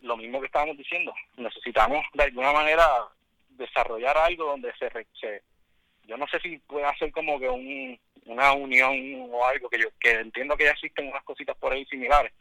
lo 0.00 0.16
mismo 0.16 0.38
que 0.38 0.46
estábamos 0.46 0.76
diciendo. 0.76 1.12
Necesitamos 1.36 2.06
de 2.14 2.22
alguna 2.22 2.52
manera 2.52 2.86
desarrollar 3.48 4.16
algo 4.16 4.44
donde 4.44 4.72
se, 4.74 4.88
se 5.20 5.42
yo 6.04 6.16
no 6.16 6.28
sé 6.28 6.38
si 6.38 6.58
puede 6.58 6.84
hacer 6.84 7.10
como 7.10 7.40
que 7.40 7.48
un 7.48 7.98
una 8.26 8.52
unión 8.52 9.28
o 9.28 9.44
algo 9.44 9.68
que 9.68 9.80
yo 9.80 9.88
que 9.98 10.12
entiendo 10.12 10.56
que 10.56 10.64
ya 10.64 10.70
existen 10.70 11.08
unas 11.08 11.24
cositas 11.24 11.56
por 11.56 11.72
ahí 11.72 11.84
similares 11.86 12.32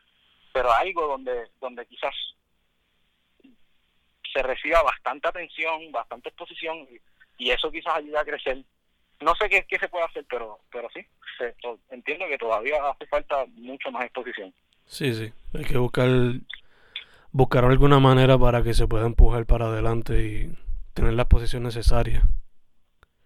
pero 0.53 0.71
algo 0.71 1.07
donde 1.07 1.47
donde 1.59 1.87
quizás 1.87 2.13
se 4.33 4.41
reciba 4.41 4.81
bastante 4.83 5.27
atención 5.27 5.91
bastante 5.91 6.29
exposición 6.29 6.87
y, 7.37 7.49
eso 7.49 7.71
quizás 7.71 7.95
ayude 7.95 8.19
a 8.19 8.23
crecer 8.23 8.63
no 9.19 9.33
sé 9.35 9.49
qué, 9.49 9.65
qué 9.67 9.79
se 9.79 9.89
puede 9.89 10.05
hacer 10.05 10.25
pero 10.29 10.59
pero 10.71 10.87
sí 10.93 11.05
entiendo 11.89 12.27
que 12.27 12.37
todavía 12.37 12.77
hace 12.87 13.07
falta 13.07 13.45
mucho 13.53 13.91
más 13.91 14.03
exposición 14.03 14.53
sí 14.85 15.13
sí 15.13 15.33
hay 15.53 15.65
que 15.65 15.77
buscar 15.77 16.07
buscar 17.31 17.65
alguna 17.65 17.99
manera 17.99 18.37
para 18.37 18.61
que 18.61 18.73
se 18.73 18.87
pueda 18.87 19.07
empujar 19.07 19.45
para 19.45 19.65
adelante 19.65 20.21
y 20.23 20.53
tener 20.93 21.13
la 21.13 21.23
exposición 21.23 21.63
necesaria 21.63 22.21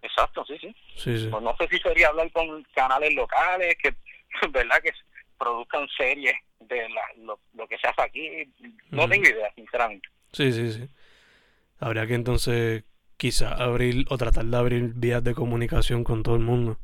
Exacto, 0.06 0.44
sí, 0.46 0.56
sí. 0.96 1.28
Pues 1.30 1.42
no 1.42 1.54
sé 1.56 1.68
si 1.68 1.78
sería 1.78 2.08
hablar 2.08 2.30
con 2.32 2.62
canales 2.74 3.14
locales 3.14 3.76
que, 3.82 3.94
¿verdad? 4.50 4.80
Que 4.82 4.92
produzcan 5.38 5.86
series 5.96 6.34
de 6.60 6.88
lo, 7.18 7.38
lo, 7.54 7.68
que 7.68 7.76
se 7.78 7.88
hace 7.88 8.02
aquí. 8.02 8.52
No 8.90 9.08
tengo 9.08 9.28
idea, 9.28 9.52
sinceramente. 9.54 10.08
Sí, 10.32 10.52
sí, 10.52 10.72
sí. 10.72 10.88
Habría 11.78 12.06
que 12.06 12.14
entonces 12.14 12.84
quizá 13.16 13.54
abrir 13.54 14.06
o 14.08 14.18
tratar 14.18 14.44
de 14.44 14.56
abrir 14.56 14.92
vías 14.94 15.22
de 15.22 15.34
comunicación 15.34 16.04
con 16.04 16.22
todo 16.22 16.36
el 16.36 16.42
mundo. 16.42 16.78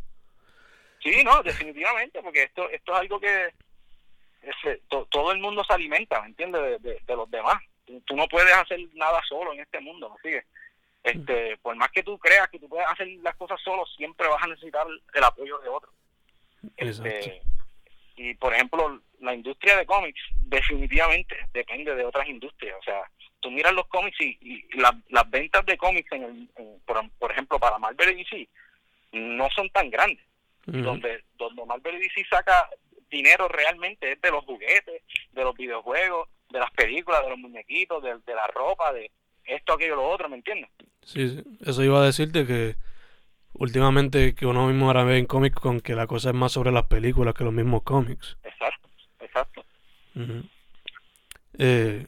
Sí, 1.02 1.22
no, 1.24 1.42
definitivamente, 1.42 2.22
porque 2.22 2.44
esto, 2.44 2.68
esto 2.70 2.92
es 2.92 2.98
algo 2.98 3.20
que 3.20 3.50
todo 5.10 5.32
el 5.32 5.38
mundo 5.38 5.64
se 5.64 5.72
alimenta, 5.72 6.20
¿me 6.20 6.28
entiendes? 6.28 6.82
De, 6.82 6.98
de, 7.04 7.16
los 7.16 7.30
demás. 7.30 7.62
Tú, 8.04 8.16
no 8.16 8.26
puedes 8.28 8.52
hacer 8.54 8.78
nada 8.94 9.20
solo 9.28 9.52
en 9.52 9.60
este 9.60 9.80
mundo, 9.80 10.10
¿me 10.10 10.22
sigue 10.22 10.44
Este, 11.02 11.56
por 11.58 11.74
más 11.76 11.90
que 11.90 12.02
tú 12.02 12.18
creas 12.18 12.48
que 12.48 12.58
tú 12.58 12.68
puedes 12.68 12.86
hacer 12.86 13.08
las 13.22 13.34
cosas 13.36 13.60
solo, 13.62 13.84
siempre 13.86 14.28
vas 14.28 14.42
a 14.42 14.48
necesitar 14.48 14.86
el 15.14 15.24
apoyo 15.24 15.58
de 15.58 15.68
otro. 15.68 15.90
Este, 16.76 17.42
y 18.16 18.34
por 18.34 18.54
ejemplo, 18.54 19.00
la 19.20 19.34
industria 19.34 19.76
de 19.76 19.86
cómics 19.86 20.20
definitivamente 20.46 21.36
depende 21.52 21.94
de 21.94 22.04
otras 22.04 22.28
industrias. 22.28 22.76
O 22.80 22.82
sea, 22.82 23.02
tú 23.40 23.50
miras 23.50 23.72
los 23.72 23.86
cómics 23.88 24.20
y, 24.20 24.64
las 24.74 25.30
ventas 25.30 25.64
de 25.66 25.76
cómics, 25.76 26.10
en, 26.12 26.48
por, 26.84 27.32
ejemplo, 27.32 27.58
para 27.58 27.78
Marvel 27.78 28.10
y 28.10 28.24
DC, 28.24 28.48
no 29.12 29.48
son 29.50 29.68
tan 29.70 29.90
grandes. 29.90 30.24
donde, 30.66 31.24
donde 31.36 31.64
Marvel 31.64 31.96
y 31.96 32.00
DC 32.00 32.24
saca 32.28 32.68
dinero 33.10 33.48
realmente 33.48 34.12
es 34.12 34.20
de 34.20 34.30
los 34.30 34.44
juguetes, 34.44 35.02
de 35.32 35.42
los 35.44 35.54
videojuegos, 35.54 36.28
de 36.50 36.58
las 36.58 36.70
películas, 36.72 37.22
de 37.22 37.30
los 37.30 37.38
muñequitos, 37.38 38.02
de, 38.02 38.34
la 38.34 38.46
ropa, 38.48 38.92
de 38.92 39.10
esto, 39.44 39.74
aquello, 39.74 39.96
lo 39.96 40.08
otro, 40.08 40.28
¿me 40.28 40.36
entiendes? 40.36 40.70
Sí, 41.04 41.42
eso 41.64 41.82
iba 41.82 42.00
a 42.00 42.06
decirte 42.06 42.46
que 42.46 42.76
últimamente 43.54 44.34
que 44.34 44.46
uno 44.46 44.66
mismo 44.66 44.86
ahora 44.86 45.04
ve 45.04 45.18
en 45.18 45.26
cómics 45.26 45.60
con 45.60 45.80
que 45.80 45.94
la 45.94 46.06
cosa 46.06 46.30
es 46.30 46.34
más 46.34 46.52
sobre 46.52 46.72
las 46.72 46.84
películas 46.84 47.34
que 47.34 47.44
los 47.44 47.52
mismos 47.52 47.82
cómics. 47.82 48.36
Exacto, 48.42 48.88
exacto. 49.20 49.64
eh, 51.58 52.06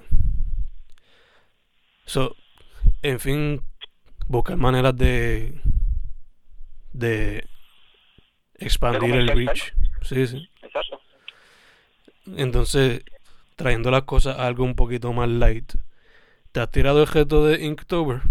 so, 2.07 2.37
en 3.02 3.20
fin, 3.20 3.61
buscar 4.28 4.57
maneras 4.57 4.96
de 4.96 5.61
de 6.92 7.46
expandir 8.59 9.14
el 9.14 9.28
reach. 9.28 9.74
Sí, 10.02 10.26
sí. 10.26 10.48
Exacto. 10.62 11.00
Entonces, 12.37 13.04
trayendo 13.57 13.90
las 13.90 14.04
cosas 14.04 14.38
a 14.38 14.46
algo 14.46 14.64
un 14.64 14.74
poquito 14.74 15.12
más 15.12 15.28
light, 15.28 15.74
¿te 16.52 16.61
has 16.61 16.70
tirado 16.70 17.02
el 17.02 17.07
reto 17.07 17.44
de 17.44 17.64
Inktober? 17.64 18.22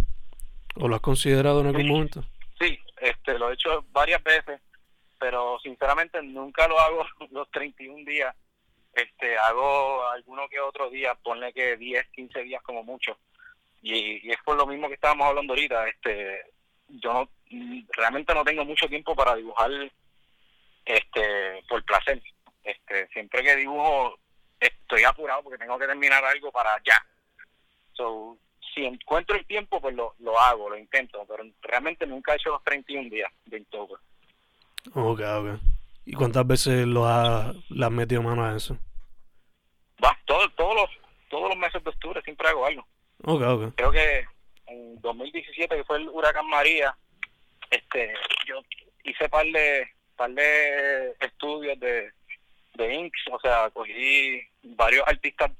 ¿O 0.75 0.87
lo 0.87 0.95
has 0.95 1.01
considerado 1.01 1.61
en 1.61 1.67
algún 1.67 1.87
momento? 1.87 2.25
Este, 3.25 3.39
lo 3.39 3.49
he 3.49 3.53
hecho 3.53 3.85
varias 3.91 4.21
veces, 4.21 4.59
pero 5.17 5.57
sinceramente 5.59 6.21
nunca 6.21 6.67
lo 6.67 6.77
hago 6.77 7.05
los 7.31 7.49
31 7.51 8.03
días. 8.05 8.35
Este, 8.93 9.37
hago 9.37 10.05
alguno 10.09 10.47
que 10.49 10.59
otro 10.59 10.89
día, 10.89 11.15
ponle 11.15 11.53
que 11.53 11.77
10, 11.77 12.09
15 12.09 12.43
días 12.43 12.61
como 12.63 12.83
mucho. 12.83 13.17
Y, 13.81 14.27
y 14.27 14.31
es 14.31 14.37
por 14.43 14.57
lo 14.57 14.67
mismo 14.67 14.87
que 14.89 14.95
estábamos 14.95 15.27
hablando 15.27 15.53
ahorita. 15.53 15.87
Este, 15.87 16.41
yo 16.89 17.13
no, 17.13 17.29
realmente 17.93 18.33
no 18.33 18.43
tengo 18.43 18.65
mucho 18.65 18.87
tiempo 18.87 19.15
para 19.15 19.35
dibujar 19.35 19.71
este 20.85 21.63
por 21.69 21.83
placer. 21.85 22.21
Este, 22.61 23.07
siempre 23.07 23.41
que 23.41 23.55
dibujo 23.55 24.19
estoy 24.59 25.03
apurado 25.03 25.43
porque 25.43 25.57
tengo 25.57 25.79
que 25.79 25.87
terminar 25.87 26.23
algo 26.25 26.51
para 26.51 26.77
ya. 26.83 26.97
So, 27.93 28.37
si 28.73 28.85
encuentro 28.85 29.35
el 29.35 29.45
tiempo, 29.45 29.79
pues 29.79 29.95
lo, 29.95 30.15
lo 30.19 30.39
hago, 30.39 30.69
lo 30.69 30.77
intento, 30.77 31.25
pero 31.27 31.43
realmente 31.61 32.05
nunca 32.07 32.33
he 32.33 32.35
hecho 32.35 32.49
los 32.49 32.63
31 32.63 33.09
días 33.09 33.31
de 33.45 33.57
October. 33.57 33.97
Ok, 34.93 35.21
ok. 35.21 35.59
¿Y 36.05 36.13
cuántas 36.13 36.45
veces 36.45 36.85
lo 36.85 37.05
has, 37.05 37.55
le 37.69 37.85
has 37.85 37.91
metido 37.91 38.21
mano 38.21 38.43
a 38.43 38.55
eso? 38.55 38.77
Va, 40.03 40.17
todo, 40.25 40.49
todos, 40.51 40.75
los, 40.75 40.89
todos 41.29 41.49
los 41.49 41.57
meses 41.57 41.83
de 41.83 41.89
octubre 41.89 42.21
siempre 42.23 42.49
hago 42.49 42.65
algo. 42.65 42.85
Ok, 43.23 43.41
ok. 43.41 43.75
Creo 43.75 43.91
que 43.91 44.25
en 44.67 44.99
2017, 45.01 45.75
que 45.75 45.83
fue 45.85 45.97
el 45.97 46.09
huracán 46.09 46.47
María, 46.47 46.95
este, 47.69 48.13
yo 48.45 48.61
hice 49.03 49.29
par 49.29 49.45
de, 49.45 49.87
par 50.17 50.31
de 50.31 51.11
estudios 51.21 51.79
de, 51.79 52.11
de 52.75 52.93
inks, 52.93 53.21
o 53.31 53.39
sea, 53.39 53.69
cogí 53.71 54.41
varios 54.63 55.07
artistas 55.07 55.51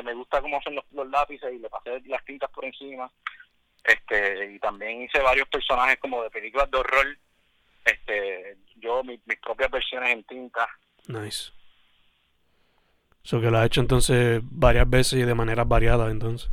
que 0.00 0.06
me 0.06 0.14
gusta 0.14 0.40
cómo 0.40 0.58
hacen 0.58 0.74
los, 0.74 1.08
lápices 1.08 1.52
y 1.52 1.58
le 1.58 1.68
pasé 1.68 2.00
las 2.06 2.24
tintas 2.24 2.50
por 2.50 2.64
encima. 2.64 3.10
Este, 3.84 4.52
y 4.52 4.58
también 4.58 5.02
hice 5.02 5.20
varios 5.20 5.48
personajes 5.48 5.98
como 5.98 6.22
de 6.22 6.30
películas 6.30 6.70
de 6.70 6.78
horror. 6.78 7.18
Este, 7.84 8.56
yo 8.76 9.02
mis, 9.04 9.20
propias 9.40 9.70
versiones 9.70 10.10
en 10.10 10.24
tinta. 10.24 10.68
Nice. 11.06 11.52
Eso 13.24 13.40
que 13.40 13.50
lo 13.50 13.58
ha 13.58 13.66
hecho 13.66 13.80
entonces 13.80 14.40
varias 14.42 14.88
veces 14.88 15.18
y 15.18 15.22
de 15.22 15.34
manera 15.34 15.64
variada 15.64 16.10
entonces. 16.10 16.50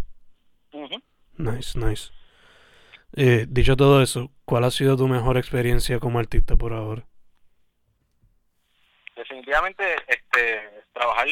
Nice, 1.37 1.77
nice. 1.77 2.11
Eh, 3.15 3.45
dicho 3.47 3.77
todo 3.77 4.01
eso, 4.01 4.31
¿cuál 4.43 4.63
ha 4.65 4.71
sido 4.71 4.97
tu 4.97 5.07
mejor 5.07 5.37
experiencia 5.37 5.99
como 5.99 6.19
artista 6.19 6.55
por 6.55 6.73
ahora? 6.73 7.05
Definitivamente, 9.15 9.83
este, 10.07 10.83
trabajar 10.93 11.27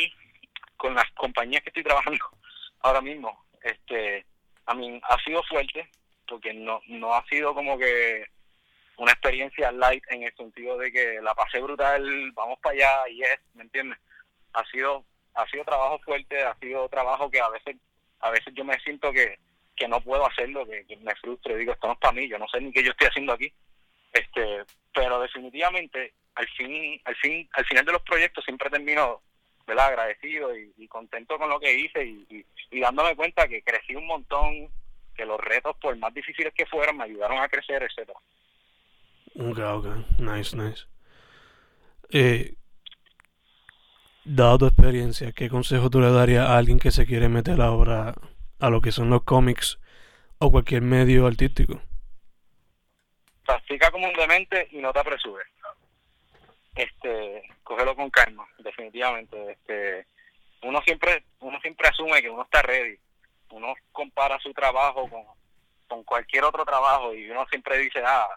con 0.86 0.94
las 0.94 1.10
compañías 1.14 1.64
que 1.64 1.70
estoy 1.70 1.84
trabajando 1.84 2.24
ahora 2.82 3.02
mismo, 3.02 3.44
este, 3.64 4.24
a 4.68 4.76
mí 4.76 5.02
ha 5.04 5.18
sido 5.24 5.42
fuerte 5.44 5.90
porque 6.28 6.54
no, 6.54 6.80
no 6.88 7.12
ha 7.12 7.26
sido 7.26 7.56
como 7.56 7.76
que 7.76 8.24
una 8.98 9.12
experiencia 9.12 9.72
light 9.72 10.04
en 10.12 10.24
el 10.24 10.36
sentido 10.36 10.78
de 10.78 10.92
que 10.92 11.20
la 11.24 11.34
pasé 11.34 11.60
brutal, 11.60 12.32
vamos 12.34 12.60
para 12.62 12.76
allá 12.76 13.10
y 13.10 13.24
es, 13.24 13.40
¿me 13.56 13.64
entiendes? 13.64 13.98
Ha 14.54 14.64
sido 14.66 15.04
ha 15.34 15.46
sido 15.48 15.66
trabajo 15.66 16.00
fuerte, 16.00 16.44
ha 16.44 16.56
sido 16.60 16.88
trabajo 16.88 17.32
que 17.32 17.42
a 17.42 17.50
veces 17.50 17.78
a 18.20 18.30
veces 18.30 18.54
yo 18.54 18.64
me 18.64 18.80
siento 18.82 19.12
que, 19.12 19.40
que 19.76 19.88
no 19.88 20.00
puedo 20.02 20.26
hacerlo, 20.26 20.66
que, 20.66 20.86
me 21.02 21.16
frustro, 21.16 21.58
digo, 21.58 21.74
esto 21.74 21.88
no 21.88 21.94
es 21.94 22.00
para 22.00 22.14
mí, 22.14 22.30
yo 22.30 22.38
no 22.38 22.48
sé 22.48 22.62
ni 22.62 22.72
qué 22.72 22.84
yo 22.84 22.92
estoy 22.92 23.08
haciendo 23.08 23.34
aquí. 23.34 23.52
Este, 24.14 24.64
pero 24.94 25.20
definitivamente 25.20 26.14
al 26.36 26.48
fin 26.50 27.02
al 27.06 27.16
fin 27.16 27.50
al 27.54 27.66
final 27.66 27.86
de 27.86 27.92
los 27.92 28.02
proyectos 28.04 28.46
siempre 28.46 28.70
termino 28.70 29.24
¿verdad? 29.66 29.88
agradecido 29.88 30.56
y, 30.56 30.88
contento 30.88 31.38
con 31.38 31.50
lo 31.50 31.60
que 31.60 31.78
hice 31.78 32.06
y, 32.06 32.46
y, 32.72 32.80
dándome 32.80 33.16
cuenta 33.16 33.48
que 33.48 33.62
crecí 33.62 33.96
un 33.96 34.08
montón, 34.08 34.70
que 35.16 35.26
los 35.26 35.40
retos, 35.40 35.76
por 35.78 35.96
más 35.98 36.14
difíciles 36.14 36.54
que 36.54 36.66
fueran, 36.66 36.98
me 36.98 37.04
ayudaron 37.06 37.40
a 37.40 37.50
crecer, 37.50 37.84
etcétera. 37.84 38.20
Ok, 39.38 39.60
ok, 39.60 40.20
nice, 40.20 40.56
nice. 40.56 40.86
Eh, 42.10 42.54
dado 44.24 44.58
tu 44.60 44.66
experiencia, 44.68 45.32
¿qué 45.34 45.50
consejo 45.50 45.90
tú 45.90 46.00
le 46.00 46.12
darías 46.12 46.48
a 46.48 46.58
alguien 46.58 46.80
que 46.80 46.92
se 46.92 47.06
quiere 47.06 47.28
meter 47.28 47.60
ahora 47.62 48.14
a 48.60 48.70
lo 48.70 48.80
que 48.80 48.92
son 48.92 49.10
los 49.10 49.24
cómics 49.24 49.80
o 50.38 50.52
cualquier 50.52 50.82
medio 50.82 51.28
artístico? 51.28 51.82
Practica 53.46 53.92
comúnmente 53.92 54.70
y 54.72 54.78
no 54.78 54.94
te 54.94 55.00
apresures 55.00 55.48
este 56.76 57.44
cógelo 57.64 57.96
con 57.96 58.10
calma 58.10 58.48
definitivamente 58.60 59.52
este 59.52 60.06
uno 60.64 60.82
siempre 60.82 61.24
uno 61.40 61.60
siempre 61.62 61.88
asume 61.88 62.22
que 62.22 62.30
uno 62.30 62.44
está 62.44 62.62
ready 62.62 62.98
uno 63.52 63.74
compara 63.92 64.38
su 64.40 64.54
trabajo 64.54 65.08
con, 65.10 65.24
con 65.88 66.04
cualquier 66.04 66.44
otro 66.44 66.66
trabajo 66.66 67.14
y 67.14 67.30
uno 67.30 67.46
siempre 67.50 67.78
dice 67.78 68.02
ah 68.06 68.28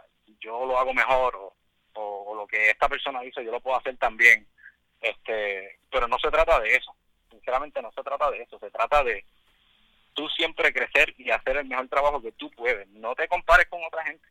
yo 0.41 0.65
lo 0.67 0.79
hago 0.79 0.95
mejor 0.95 1.35
o, 1.37 1.55
o, 1.95 2.35
lo 2.35 2.47
que 2.47 2.71
esta 2.71 2.89
persona 2.89 3.25
hizo 3.25 3.41
yo 3.43 3.51
lo 3.51 3.61
puedo 3.61 3.77
hacer 3.77 3.97
también 3.97 4.47
este 5.01 5.79
pero 5.91 6.07
no 6.07 6.19
se 6.19 6.31
trata 6.31 6.61
de 6.61 6.77
eso 6.77 6.95
sinceramente 7.31 7.83
no 7.83 7.91
se 7.93 8.03
trata 8.03 8.31
de 8.31 8.43
eso 8.43 8.59
se 8.59 8.71
trata 8.71 9.03
de 9.03 9.25
tú 10.19 10.29
siempre 10.31 10.73
crecer 10.73 11.15
y 11.17 11.31
hacer 11.31 11.59
el 11.59 11.67
mejor 11.67 11.87
trabajo 11.87 12.21
que 12.21 12.33
tú 12.33 12.51
puedes. 12.51 12.89
No 12.89 13.15
te 13.15 13.29
compares 13.29 13.69
con 13.69 13.85
otra 13.85 14.03
gente. 14.05 14.27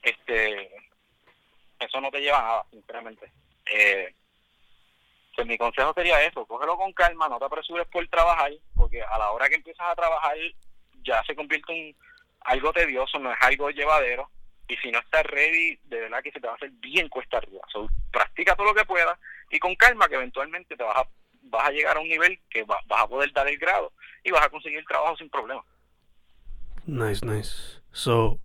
Este 0.00 0.70
eso 1.80 2.00
no 2.00 2.10
te 2.10 2.20
lleva 2.20 2.38
a 2.38 2.42
nada, 2.42 2.64
sinceramente. 2.70 3.32
Eh, 3.72 4.14
pues 5.34 5.46
mi 5.46 5.56
consejo 5.56 5.92
sería 5.94 6.22
eso, 6.22 6.44
cógelo 6.46 6.76
con 6.76 6.92
calma, 6.92 7.28
no 7.28 7.38
te 7.38 7.46
apresures 7.46 7.86
por 7.88 8.06
trabajar, 8.08 8.52
porque 8.76 9.02
a 9.02 9.18
la 9.18 9.30
hora 9.30 9.48
que 9.48 9.56
empiezas 9.56 9.86
a 9.88 9.94
trabajar 9.94 10.36
ya 11.02 11.22
se 11.24 11.34
convierte 11.34 11.72
en 11.72 11.96
algo 12.42 12.72
tedioso, 12.72 13.18
no 13.18 13.32
es 13.32 13.38
algo 13.40 13.70
llevadero, 13.70 14.28
y 14.68 14.76
si 14.76 14.90
no 14.90 14.98
estás 15.00 15.24
ready, 15.24 15.78
de 15.84 16.00
verdad 16.00 16.22
que 16.22 16.30
se 16.30 16.40
te 16.40 16.46
va 16.46 16.52
a 16.52 16.56
hacer 16.56 16.70
bien 16.72 17.08
cuesta 17.08 17.38
arriba. 17.38 17.62
So, 17.72 17.88
practica 18.12 18.54
todo 18.54 18.66
lo 18.66 18.74
que 18.74 18.84
puedas 18.84 19.18
y 19.50 19.58
con 19.58 19.74
calma 19.74 20.08
que 20.08 20.14
eventualmente 20.14 20.76
te 20.76 20.84
vas 20.84 20.96
a, 20.96 21.08
vas 21.42 21.68
a 21.68 21.72
llegar 21.72 21.96
a 21.96 22.00
un 22.00 22.08
nivel 22.08 22.38
que 22.48 22.62
vas 22.64 22.80
a 22.88 23.08
poder 23.08 23.32
dar 23.32 23.48
el 23.48 23.58
grado 23.58 23.92
y 24.22 24.30
vas 24.30 24.44
a 24.44 24.50
conseguir 24.50 24.78
el 24.78 24.86
trabajo 24.86 25.16
sin 25.16 25.28
problema. 25.28 25.64
Nice, 26.86 27.24
nice. 27.26 27.80
So, 27.92 28.38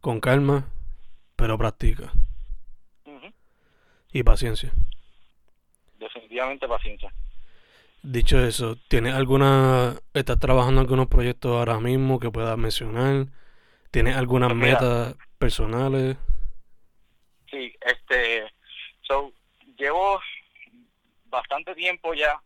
con 0.00 0.20
calma, 0.20 0.68
pero 1.36 1.58
practica. 1.58 2.12
Y 4.18 4.24
paciencia. 4.24 4.72
Definitivamente 5.96 6.66
paciencia. 6.66 7.12
Dicho 8.02 8.40
eso, 8.40 8.74
¿tienes 8.88 9.14
alguna, 9.14 9.94
estás 10.12 10.40
trabajando 10.40 10.80
en 10.80 10.86
algunos 10.86 11.06
proyectos 11.06 11.52
ahora 11.52 11.78
mismo 11.78 12.18
que 12.18 12.28
puedas 12.28 12.58
mencionar? 12.58 13.26
¿Tienes 13.92 14.16
algunas 14.16 14.48
pues 14.48 14.60
metas 14.60 15.14
personales? 15.38 16.16
Sí, 17.48 17.72
este, 17.80 18.50
so, 19.02 19.32
llevo 19.76 20.20
bastante 21.26 21.76
tiempo 21.76 22.12
ya 22.12 22.42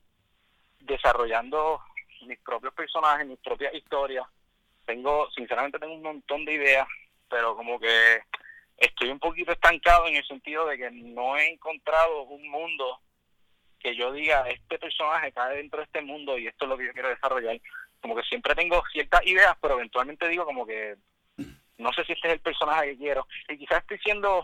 desarrollando 0.80 1.80
mis 2.26 2.38
propios 2.40 2.74
personajes, 2.74 3.26
mis 3.26 3.38
propias 3.38 3.72
historias. 3.72 4.26
Tengo, 4.84 5.30
sinceramente 5.30 5.78
tengo 5.78 5.94
un 5.94 6.02
montón 6.02 6.44
de 6.44 6.52
ideas, 6.52 6.86
pero 7.30 7.56
como 7.56 7.80
que 7.80 8.20
estoy 8.82 9.10
un 9.10 9.18
poquito 9.18 9.52
estancado 9.52 10.06
en 10.06 10.16
el 10.16 10.26
sentido 10.26 10.66
de 10.66 10.76
que 10.76 10.90
no 10.90 11.36
he 11.36 11.48
encontrado 11.48 12.22
un 12.24 12.48
mundo 12.48 13.00
que 13.78 13.96
yo 13.96 14.12
diga, 14.12 14.48
este 14.48 14.78
personaje 14.78 15.32
cae 15.32 15.56
dentro 15.56 15.78
de 15.78 15.84
este 15.84 16.02
mundo 16.02 16.38
y 16.38 16.46
esto 16.46 16.64
es 16.64 16.68
lo 16.68 16.76
que 16.76 16.86
yo 16.86 16.92
quiero 16.92 17.08
desarrollar. 17.08 17.60
Como 18.00 18.16
que 18.16 18.22
siempre 18.22 18.54
tengo 18.54 18.82
ciertas 18.92 19.24
ideas, 19.26 19.56
pero 19.60 19.74
eventualmente 19.74 20.28
digo 20.28 20.44
como 20.44 20.66
que 20.66 20.96
no 21.78 21.92
sé 21.92 22.04
si 22.04 22.12
este 22.12 22.28
es 22.28 22.34
el 22.34 22.40
personaje 22.40 22.90
que 22.90 22.98
quiero. 22.98 23.26
Y 23.48 23.58
quizás 23.58 23.80
estoy 23.80 23.98
siendo, 23.98 24.42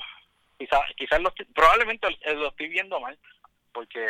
quizás, 0.59 0.81
quizás 0.96 1.20
lo 1.20 1.33
probablemente 1.55 2.09
lo 2.35 2.48
estoy 2.48 2.68
viendo 2.68 3.01
mal, 3.01 3.18
porque 3.72 4.01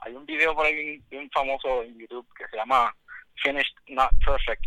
hay 0.00 0.14
un 0.14 0.26
video 0.26 0.54
por 0.54 0.66
ahí 0.66 1.02
un 1.12 1.30
famoso 1.30 1.82
en 1.82 1.98
YouTube 1.98 2.26
que 2.36 2.46
se 2.48 2.56
llama 2.56 2.94
Finished 3.42 3.74
Not 3.88 4.10
Perfect. 4.24 4.64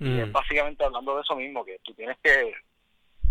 Y 0.00 0.20
es 0.20 0.28
mm. 0.28 0.32
básicamente 0.32 0.84
hablando 0.84 1.16
de 1.16 1.22
eso 1.22 1.36
mismo, 1.36 1.64
que 1.64 1.78
tú 1.84 1.94
tienes 1.94 2.16
que, 2.22 2.52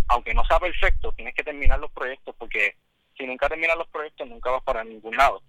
aunque 0.08 0.34
no 0.34 0.44
sea 0.46 0.60
perfecto, 0.60 1.12
tienes 1.14 1.36
que 1.36 1.44
terminar 1.44 1.80
los 1.80 1.92
proyectos, 1.92 2.36
porque 2.38 2.76
si 3.18 3.26
nunca 3.26 3.50
terminas 3.50 3.78
los 3.78 3.88
proyectos, 3.88 4.28
nunca 4.28 4.52
vas 4.52 4.64
para 4.64 4.84
ningún 4.84 5.16
lado. 5.16 5.42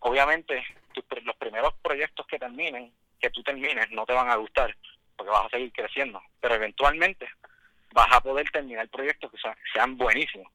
Obviamente, 0.00 0.64
los 1.22 1.36
primeros 1.36 1.74
proyectos 1.82 2.26
que 2.26 2.38
terminen, 2.38 2.92
que 3.18 3.30
tú 3.30 3.42
termines, 3.42 3.90
no 3.90 4.06
te 4.06 4.12
van 4.12 4.30
a 4.30 4.36
gustar, 4.36 4.74
porque 5.16 5.30
vas 5.30 5.46
a 5.46 5.50
seguir 5.50 5.72
creciendo. 5.72 6.22
Pero 6.40 6.54
eventualmente 6.54 7.28
vas 7.92 8.08
a 8.10 8.20
poder 8.20 8.48
terminar 8.50 8.88
proyectos 8.88 9.30
que 9.30 9.38
sean, 9.72 9.96
buenísimos. 9.96 10.50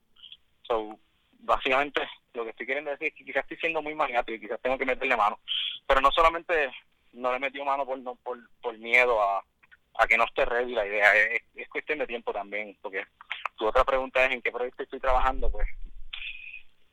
So, 0.64 0.98
básicamente 1.40 2.02
lo 2.34 2.44
que 2.44 2.50
estoy 2.50 2.66
queriendo 2.66 2.92
decir 2.92 3.10
es 3.10 3.14
que 3.14 3.26
quizás 3.26 3.44
estoy 3.44 3.58
siendo 3.58 3.82
muy 3.82 3.94
maniático 3.94 4.36
y 4.36 4.40
quizás 4.40 4.60
tengo 4.62 4.78
que 4.78 4.86
meterle 4.86 5.16
mano. 5.16 5.40
Pero 5.86 6.02
no 6.02 6.12
solamente 6.12 6.72
no 7.14 7.30
le 7.32 7.38
he 7.38 7.40
metido 7.40 7.66
mano 7.66 7.86
por, 7.86 8.00
no, 8.00 8.16
por, 8.16 8.38
por 8.62 8.78
miedo 8.78 9.22
a, 9.22 9.44
a 9.98 10.08
que 10.08 10.18
no 10.18 10.26
esté 10.26 10.46
ready 10.46 10.74
la 10.74 10.86
idea, 10.86 11.16
es, 11.16 11.70
cuestión 11.70 12.00
de 12.00 12.08
tiempo 12.08 12.32
también, 12.34 12.78
porque 12.82 13.06
tu 13.56 13.68
otra 13.68 13.84
pregunta 13.84 14.26
es 14.26 14.32
en 14.32 14.42
qué 14.42 14.52
proyecto 14.52 14.84
estoy 14.84 15.00
trabajando, 15.00 15.52
pues 15.52 15.68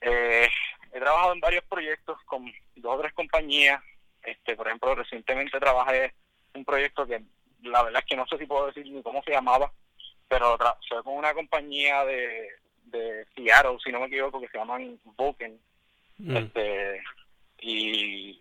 eh, 0.01 0.49
he 0.93 1.01
trabajado 1.01 1.33
en 1.33 1.41
varios 1.41 1.65
proyectos 1.65 2.19
con 2.25 2.53
dos 2.77 2.97
o 2.97 3.01
tres 3.01 3.13
compañías, 3.13 3.83
este 4.23 4.57
por 4.57 4.67
ejemplo 4.67 4.95
recientemente 4.95 5.59
trabajé 5.59 6.15
un 6.55 6.65
proyecto 6.65 7.07
que 7.07 7.23
la 7.63 7.83
verdad 7.83 8.03
es 8.03 8.07
que 8.07 8.17
no 8.17 8.27
sé 8.27 8.39
si 8.39 8.47
puedo 8.47 8.67
decir 8.67 8.87
ni 8.87 9.03
cómo 9.03 9.23
se 9.23 9.33
llamaba, 9.33 9.73
pero 10.29 10.57
fue 10.89 11.03
con 11.03 11.15
una 11.15 11.35
compañía 11.35 12.05
de, 12.05 12.49
de 12.87 13.27
Seattle, 13.35 13.79
si 13.83 13.93
no 13.93 14.01
me 14.01 14.07
equivoco, 14.07 14.41
que 14.41 14.49
se 14.49 14.59
llaman 14.59 14.99
Vulcan. 15.17 15.59
Mm. 16.19 16.37
Este, 16.37 17.03
y 17.61 18.41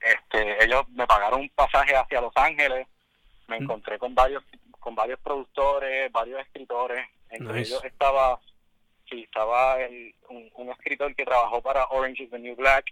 este, 0.00 0.64
ellos 0.64 0.88
me 0.90 1.06
pagaron 1.06 1.40
un 1.40 1.48
pasaje 1.50 1.94
hacia 1.94 2.20
Los 2.20 2.36
Ángeles, 2.36 2.86
me 3.48 3.58
mm. 3.58 3.62
encontré 3.62 3.98
con 3.98 4.14
varios 4.14 4.42
con 4.82 4.96
varios 4.96 5.20
productores, 5.20 6.10
varios 6.10 6.40
escritores, 6.40 7.06
entre 7.32 7.60
ellos 7.60 7.84
estaba 7.84 8.40
sí, 9.08 9.22
estaba 9.22 9.80
el, 9.80 10.14
un, 10.28 10.70
escritor 10.70 11.14
que 11.14 11.24
trabajó 11.24 11.60
para 11.60 11.86
Orange 11.86 12.24
is 12.24 12.30
the 12.30 12.38
New 12.38 12.56
Black, 12.56 12.86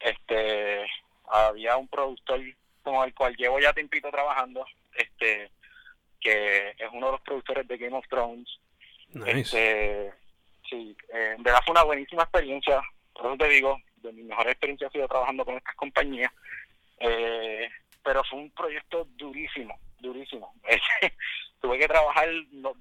este 0.00 0.86
había 1.30 1.76
un 1.76 1.88
productor 1.88 2.40
con 2.82 3.04
el 3.04 3.14
cual 3.14 3.36
llevo 3.36 3.60
ya 3.60 3.72
tiempito 3.72 4.10
trabajando, 4.10 4.64
este 4.94 5.50
que 6.20 6.70
es 6.70 6.88
uno 6.92 7.06
de 7.06 7.12
los 7.12 7.20
productores 7.22 7.66
de 7.68 7.78
Game 7.78 7.96
of 7.96 8.06
Thrones. 8.08 8.48
Este, 9.26 10.12
sí, 10.68 10.96
eh, 11.12 11.34
de 11.38 11.42
verdad 11.42 11.62
fue 11.64 11.72
una 11.72 11.84
buenísima 11.84 12.24
experiencia. 12.24 12.82
Por 13.12 13.26
eso 13.26 13.36
te 13.36 13.48
digo, 13.48 13.78
de 13.96 14.12
mi 14.12 14.22
mejor 14.22 14.48
experiencia 14.48 14.88
ha 14.88 14.90
sido 14.90 15.08
trabajando 15.08 15.44
con 15.44 15.56
estas 15.56 15.74
compañías. 15.76 16.32
Eh, 16.98 17.68
pero 18.02 18.24
fue 18.24 18.40
un 18.40 18.50
proyecto 18.50 19.06
durísimo, 19.16 19.78
durísimo. 20.00 20.52
Tuve 21.60 21.78
que 21.78 21.88
trabajar 21.88 22.28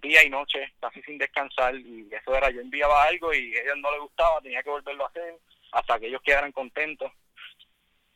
día 0.02 0.24
y 0.24 0.30
noche, 0.30 0.74
sin 1.08 1.18
descansar, 1.18 1.74
y 1.76 2.08
eso 2.12 2.36
era, 2.36 2.52
yo 2.52 2.62
enviaba 2.62 3.06
algo 3.06 3.34
y 3.34 3.56
a 3.56 3.62
ellos 3.62 3.78
no 3.78 3.92
les 3.92 4.02
gustaba, 4.02 4.42
tenía 4.42 4.62
que 4.62 4.70
volverlo 4.70 5.06
a 5.06 5.08
hacer 5.08 5.36
hasta 5.72 6.00
que 6.00 6.08
ellos 6.08 6.22
quedaran 6.22 6.52
contentos. 6.52 7.12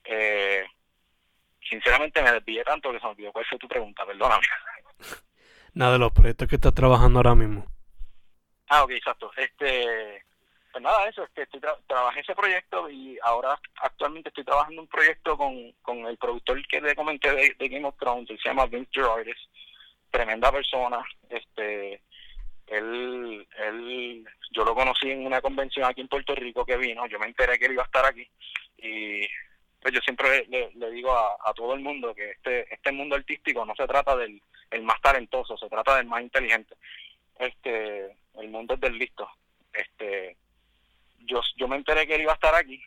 Eh, 0.04 0.64
sinceramente 1.68 2.22
me 2.22 2.34
desvié 2.34 2.64
tanto 2.64 2.92
que 2.92 3.00
se 3.00 3.06
me 3.06 3.12
olvidó 3.12 3.32
cuál 3.32 3.46
fue 3.46 3.58
tu 3.58 3.68
pregunta, 3.68 4.06
perdóname. 4.06 4.46
Nada 5.74 5.94
de 5.94 6.00
los 6.00 6.12
proyectos 6.12 6.48
que 6.48 6.56
estás 6.56 6.74
trabajando 6.74 7.20
ahora 7.20 7.34
mismo. 7.34 7.66
Ah, 8.68 8.84
ok, 8.84 8.92
exacto. 8.92 9.32
Este, 9.38 10.24
pues 10.72 10.84
nada, 10.84 11.08
eso, 11.08 11.24
es 11.24 11.30
que 11.32 11.42
estoy 11.44 11.62
trabajé 11.88 12.22
ese 12.22 12.36
proyecto 12.36 12.90
y 12.90 13.18
ahora 13.24 13.60
actualmente 13.82 14.30
estoy 14.30 14.44
trabajando 14.44 14.82
un 14.82 14.88
proyecto 14.88 15.38
con, 15.38 15.72
con 15.82 16.06
el 16.06 16.18
productor 16.18 16.66
que 16.68 16.82
le 16.82 16.96
comenté 16.96 17.32
de, 17.34 17.70
Game 17.70 17.86
of 17.86 17.98
Thrones, 17.98 18.28
se 18.28 18.50
llama 18.50 18.66
Vince 18.66 18.90
Gerardis, 18.94 19.36
tremenda 20.10 20.52
persona, 20.52 21.04
este, 21.30 22.02
él, 22.72 23.48
él, 23.58 24.26
yo 24.52 24.64
lo 24.64 24.74
conocí 24.74 25.12
en 25.12 25.26
una 25.26 25.42
convención 25.42 25.86
aquí 25.86 26.02
en 26.02 26.08
Puerto 26.08 26.34
Rico 26.36 26.66
que 26.66 26.78
vino, 26.78 27.06
yo 27.08 27.20
me 27.20 27.28
enteré 27.28 27.60
que 27.60 27.66
él 27.66 27.74
iba 27.74 27.84
a 27.84 27.86
estar 27.86 28.06
aquí 28.06 28.28
y 28.78 29.28
pues 29.82 29.94
yo 29.94 30.00
siempre 30.02 30.46
le, 30.48 30.92
digo 30.92 31.12
a, 31.12 31.54
todo 31.54 31.74
el 31.74 31.82
mundo 31.82 32.14
que 32.14 32.32
este, 32.32 32.74
este 32.74 32.92
mundo 32.92 33.16
artístico 33.16 33.66
no 33.66 33.76
se 33.76 33.88
trata 33.88 34.16
del 34.16 34.42
el 34.70 34.84
más 34.84 35.02
talentoso, 35.02 35.58
se 35.58 35.68
trata 35.68 35.98
del 35.98 36.06
más 36.06 36.22
inteligente. 36.22 36.76
Este, 37.38 38.16
el 38.36 38.48
mundo 38.50 38.76
es 38.76 38.80
del 38.80 38.98
listo. 38.98 39.28
Este, 39.74 40.38
yo, 41.20 41.42
yo 41.58 41.68
me 41.68 41.76
enteré 41.76 42.08
que 42.08 42.16
él 42.16 42.22
iba 42.22 42.32
a 42.32 42.36
estar 42.36 42.56
aquí 42.56 42.82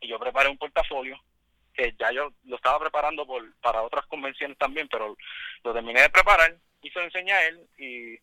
y 0.00 0.08
yo 0.08 0.18
preparé 0.18 0.48
un 0.48 0.56
portafolio 0.56 1.20
que 1.74 1.94
ya 1.98 2.10
yo 2.10 2.32
lo 2.44 2.56
estaba 2.56 2.78
preparando 2.78 3.26
por, 3.26 3.54
para 3.60 3.82
otras 3.82 4.06
convenciones 4.06 4.56
también, 4.56 4.88
pero 4.88 5.14
lo 5.62 5.74
terminé 5.74 6.00
de 6.00 6.10
preparar 6.10 6.56
lo 6.94 7.02
enseñé 7.02 7.32
a 7.32 7.46
él 7.46 7.68
y 7.78 8.18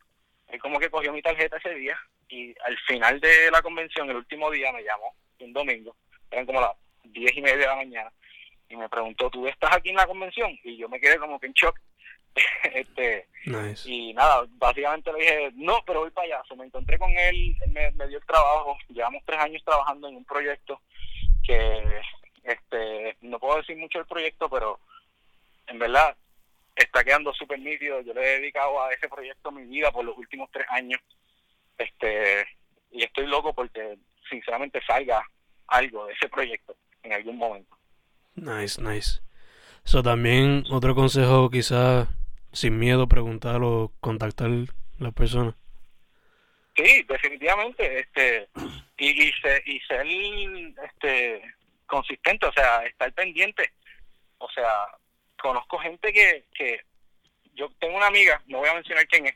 él 0.47 0.59
como 0.59 0.79
que 0.79 0.89
cogió 0.89 1.11
mi 1.11 1.21
tarjeta 1.21 1.57
ese 1.57 1.73
día 1.75 1.99
y 2.27 2.53
al 2.65 2.77
final 2.87 3.19
de 3.19 3.51
la 3.51 3.61
convención, 3.61 4.09
el 4.09 4.17
último 4.17 4.49
día, 4.51 4.71
me 4.71 4.83
llamó, 4.83 5.15
un 5.39 5.53
domingo, 5.53 5.95
eran 6.31 6.45
como 6.45 6.61
las 6.61 6.71
diez 7.03 7.35
y 7.35 7.41
media 7.41 7.57
de 7.57 7.67
la 7.67 7.75
mañana, 7.75 8.11
y 8.69 8.75
me 8.75 8.89
preguntó, 8.89 9.29
¿tú 9.29 9.47
estás 9.47 9.75
aquí 9.75 9.89
en 9.89 9.95
la 9.95 10.07
convención? 10.07 10.57
Y 10.63 10.77
yo 10.77 10.89
me 10.89 10.99
quedé 10.99 11.17
como 11.17 11.39
que 11.39 11.47
en 11.47 11.53
shock. 11.53 11.79
Este 12.73 13.29
y 13.85 14.13
nada 14.13 14.45
básicamente 14.49 15.09
le 15.13 15.19
dije 15.19 15.51
no 15.55 15.81
pero 15.85 16.01
voy 16.01 16.11
para 16.11 16.25
allá. 16.25 16.55
Me 16.57 16.65
encontré 16.65 16.99
con 16.99 17.09
él 17.11 17.55
él 17.65 17.71
me, 17.71 18.07
dio 18.07 18.17
el 18.17 18.25
trabajo. 18.25 18.77
Llevamos 18.89 19.23
tres 19.25 19.39
años 19.39 19.63
trabajando 19.63 20.09
en 20.09 20.17
un 20.17 20.25
proyecto 20.25 20.81
que 21.43 22.01
este 22.43 23.15
no 23.21 23.39
puedo 23.39 23.57
decir 23.57 23.77
mucho 23.77 23.99
del 23.99 24.07
proyecto 24.07 24.49
pero 24.49 24.79
en 25.67 25.79
verdad 25.79 26.17
está 26.75 27.03
quedando 27.03 27.33
súper 27.33 27.59
nítido 27.59 28.01
yo 28.01 28.13
le 28.13 28.21
he 28.21 28.39
dedicado 28.39 28.83
a 28.83 28.91
ese 28.91 29.07
proyecto 29.07 29.51
mi 29.51 29.63
vida 29.63 29.91
por 29.91 30.05
los 30.05 30.17
últimos 30.17 30.49
tres 30.51 30.65
años 30.69 30.99
este 31.77 32.45
y 32.91 33.03
estoy 33.03 33.27
loco 33.27 33.53
porque 33.53 33.97
sinceramente 34.29 34.81
salga 34.85 35.23
algo 35.67 36.05
de 36.05 36.13
ese 36.13 36.29
proyecto 36.29 36.75
en 37.03 37.13
algún 37.13 37.37
momento 37.37 37.77
nice 38.35 38.81
nice 38.81 39.21
eso 39.85 40.01
también 40.01 40.65
otro 40.71 40.95
consejo 40.95 41.49
quizás 41.49 42.07
sin 42.55 42.79
miedo 42.79 43.07
preguntar 43.07 43.61
o 43.61 43.91
contactar 43.99 44.49
a 44.49 45.03
la 45.03 45.11
persona. 45.11 45.55
Sí, 46.75 47.05
definitivamente, 47.07 47.99
este 47.99 48.47
y, 48.97 49.27
y, 49.27 49.33
y 49.65 49.79
ser 49.81 50.07
este 50.85 51.41
consistente, 51.85 52.45
o 52.47 52.53
sea, 52.53 52.85
estar 52.85 53.11
pendiente. 53.13 53.71
O 54.37 54.49
sea, 54.49 54.69
conozco 55.47 55.77
gente 55.79 56.11
que, 56.11 56.45
que 56.53 56.81
yo 57.53 57.69
tengo 57.79 57.97
una 57.97 58.07
amiga, 58.07 58.41
no 58.47 58.59
voy 58.59 58.69
a 58.69 58.73
mencionar 58.73 59.07
quién 59.07 59.27
es, 59.27 59.35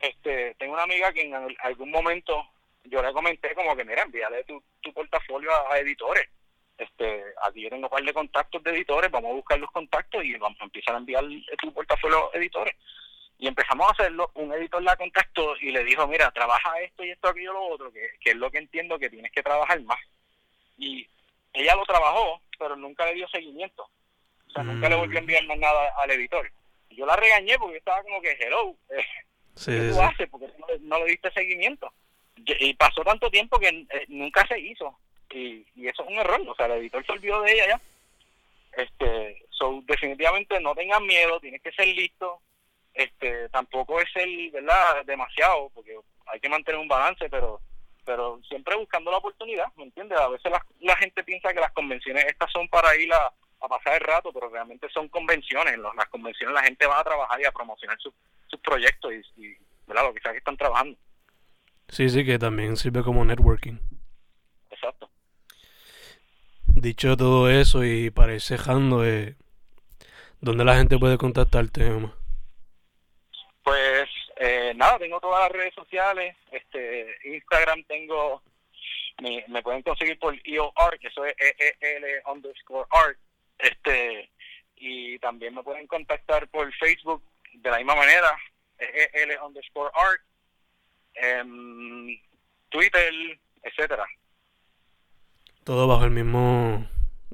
este, 0.00 0.54
tengo 0.56 0.74
una 0.74 0.82
amiga 0.82 1.12
que 1.12 1.22
en 1.22 1.34
algún 1.60 1.90
momento 1.90 2.46
yo 2.84 3.02
le 3.02 3.12
comenté 3.12 3.54
como 3.54 3.74
que 3.76 3.84
mira, 3.84 4.02
envíale 4.02 4.44
tu, 4.44 4.62
tu 4.80 4.92
portafolio 4.92 5.50
a 5.70 5.78
editores 5.78 6.28
este, 6.76 7.22
aquí 7.42 7.62
yo 7.62 7.70
tengo 7.70 7.86
un 7.86 7.90
par 7.90 8.02
de 8.02 8.12
contactos 8.12 8.62
de 8.62 8.72
editores, 8.72 9.10
vamos 9.10 9.30
a 9.30 9.34
buscar 9.34 9.58
los 9.58 9.70
contactos 9.70 10.24
y 10.24 10.34
vamos 10.36 10.60
a 10.60 10.64
empezar 10.64 10.94
a 10.94 10.98
enviar 10.98 11.24
tu 11.60 11.72
portafolio 11.72 12.30
a 12.32 12.36
editores. 12.36 12.74
Y 13.38 13.48
empezamos 13.48 13.86
a 13.86 13.92
hacerlo, 13.92 14.30
un 14.34 14.52
editor 14.52 14.82
la 14.82 14.96
contactó 14.96 15.56
y 15.60 15.70
le 15.70 15.84
dijo, 15.84 16.06
mira, 16.06 16.30
trabaja 16.30 16.80
esto 16.80 17.04
y 17.04 17.10
esto, 17.10 17.28
aquello, 17.28 17.52
lo 17.52 17.66
otro, 17.66 17.92
que, 17.92 18.10
que 18.20 18.30
es 18.30 18.36
lo 18.36 18.50
que 18.50 18.58
entiendo 18.58 18.98
que 18.98 19.10
tienes 19.10 19.32
que 19.32 19.42
trabajar 19.42 19.80
más. 19.82 19.98
Y 20.78 21.06
ella 21.52 21.76
lo 21.76 21.84
trabajó, 21.84 22.40
pero 22.58 22.76
nunca 22.76 23.04
le 23.06 23.14
dio 23.14 23.28
seguimiento. 23.28 23.88
O 24.54 24.62
sea, 24.62 24.62
nunca 24.62 24.88
le 24.88 24.94
volvió 24.94 25.18
a 25.18 25.20
mm. 25.20 25.24
enviar 25.24 25.46
más 25.46 25.58
nada 25.58 25.92
al 25.98 26.10
editor. 26.12 26.48
Y 26.88 26.96
yo 26.96 27.06
la 27.06 27.16
regañé 27.16 27.58
porque 27.58 27.78
estaba 27.78 28.02
como 28.04 28.20
que, 28.20 28.38
hello, 28.38 28.76
eh, 28.90 29.04
¿qué 29.64 29.90
tú 29.90 30.00
haces? 30.00 30.28
Porque 30.30 30.46
no, 30.80 30.98
le 31.00 31.06
diste 31.06 31.32
seguimiento. 31.32 31.92
Y 32.36 32.74
pasó 32.74 33.02
tanto 33.02 33.30
tiempo 33.30 33.58
que 33.58 33.68
eh, 33.68 34.04
nunca 34.08 34.46
se 34.46 34.60
hizo 34.60 34.96
y, 35.30 35.66
eso 35.88 36.04
es 36.04 36.08
un 36.08 36.18
error, 36.18 36.40
o 36.46 36.54
sea, 36.54 36.66
el 36.66 36.72
editor 36.72 37.04
se 37.04 37.12
olvidó 37.12 37.42
de 37.42 37.52
ella 37.52 37.66
ya. 37.66 37.80
Este, 38.76 39.44
so, 39.50 39.82
definitivamente 39.86 40.60
no 40.60 40.74
tengan 40.74 41.04
miedo, 41.04 41.40
tienes 41.40 41.60
que 41.62 41.72
ser 41.72 41.88
listo, 41.88 42.40
este, 42.92 43.48
tampoco 43.48 44.00
es 44.00 44.08
el, 44.14 44.52
¿verdad?, 44.52 45.04
demasiado, 45.04 45.70
porque 45.74 45.96
hay 46.26 46.38
que 46.38 46.48
mantener 46.48 46.80
un 46.80 46.88
balance, 46.88 47.28
pero 47.28 47.60
pero 48.06 48.38
siempre 48.46 48.76
buscando 48.76 49.10
la 49.10 49.16
oportunidad, 49.16 49.72
¿me 49.76 49.84
entiendes? 49.84 50.18
A 50.18 50.28
veces 50.28 50.52
la, 50.52 50.62
la 50.80 50.94
gente 50.96 51.24
piensa 51.24 51.54
que 51.54 51.60
las 51.60 51.72
convenciones 51.72 52.26
estas 52.26 52.52
son 52.52 52.68
para 52.68 52.94
ir 52.96 53.10
a, 53.14 53.32
a 53.66 53.68
pasar 53.68 53.94
el 53.94 54.00
rato, 54.00 54.32
pero 54.32 54.48
realmente 54.48 54.88
son 54.90 55.08
convenciones. 55.08 55.74
En 55.74 55.82
las 55.82 56.08
convenciones 56.10 56.54
la 56.54 56.62
gente 56.62 56.86
va 56.86 57.00
a 57.00 57.04
trabajar 57.04 57.40
y 57.40 57.44
a 57.44 57.52
promocionar 57.52 57.98
sus 58.00 58.14
proyectos 58.62 59.12
y, 59.36 59.56
¿verdad? 59.86 60.04
lo 60.04 60.14
que 60.14 60.20
sea 60.20 60.32
que 60.32 60.38
están 60.38 60.56
trabajando. 60.56 60.96
Sí, 61.88 62.08
sí, 62.08 62.24
que 62.24 62.38
también 62.38 62.76
sirve 62.76 63.02
como 63.02 63.24
networking. 63.24 63.78
Exacto. 64.70 65.10
Dicho 66.66 67.16
todo 67.16 67.50
eso 67.50 67.84
y 67.84 68.10
para 68.10 68.34
ir 68.34 68.40
cejando, 68.40 69.04
eh, 69.04 69.36
¿dónde 70.40 70.64
la 70.64 70.76
gente 70.76 70.98
puede 70.98 71.18
contactarte, 71.18 71.86
Emma? 71.86 72.14
Pues 73.62 74.08
eh, 74.36 74.72
nada, 74.76 74.98
tengo 74.98 75.20
todas 75.20 75.42
las 75.44 75.52
redes 75.52 75.74
sociales. 75.74 76.36
este 76.50 77.16
Instagram 77.24 77.84
tengo, 77.84 78.42
me, 79.22 79.44
me 79.48 79.62
pueden 79.62 79.82
conseguir 79.82 80.18
por 80.18 80.34
EOR, 80.44 80.98
que 81.00 81.08
eso 81.08 81.24
es 81.24 81.34
EEL 81.38 82.22
underscore 82.26 82.86
art. 82.90 83.18
Este, 83.64 84.30
y 84.76 85.18
también 85.18 85.54
me 85.54 85.62
pueden 85.62 85.86
contactar 85.86 86.48
por 86.48 86.70
Facebook 86.74 87.22
de 87.54 87.70
la 87.70 87.78
misma 87.78 87.94
manera, 87.94 88.36
EEL 88.78 89.38
underscore 89.42 89.90
art 89.94 90.20
en 91.14 92.20
Twitter, 92.68 93.40
etcétera. 93.62 94.04
Todo 95.64 95.88
bajo 95.88 96.04
el 96.04 96.10
mismo, 96.10 96.86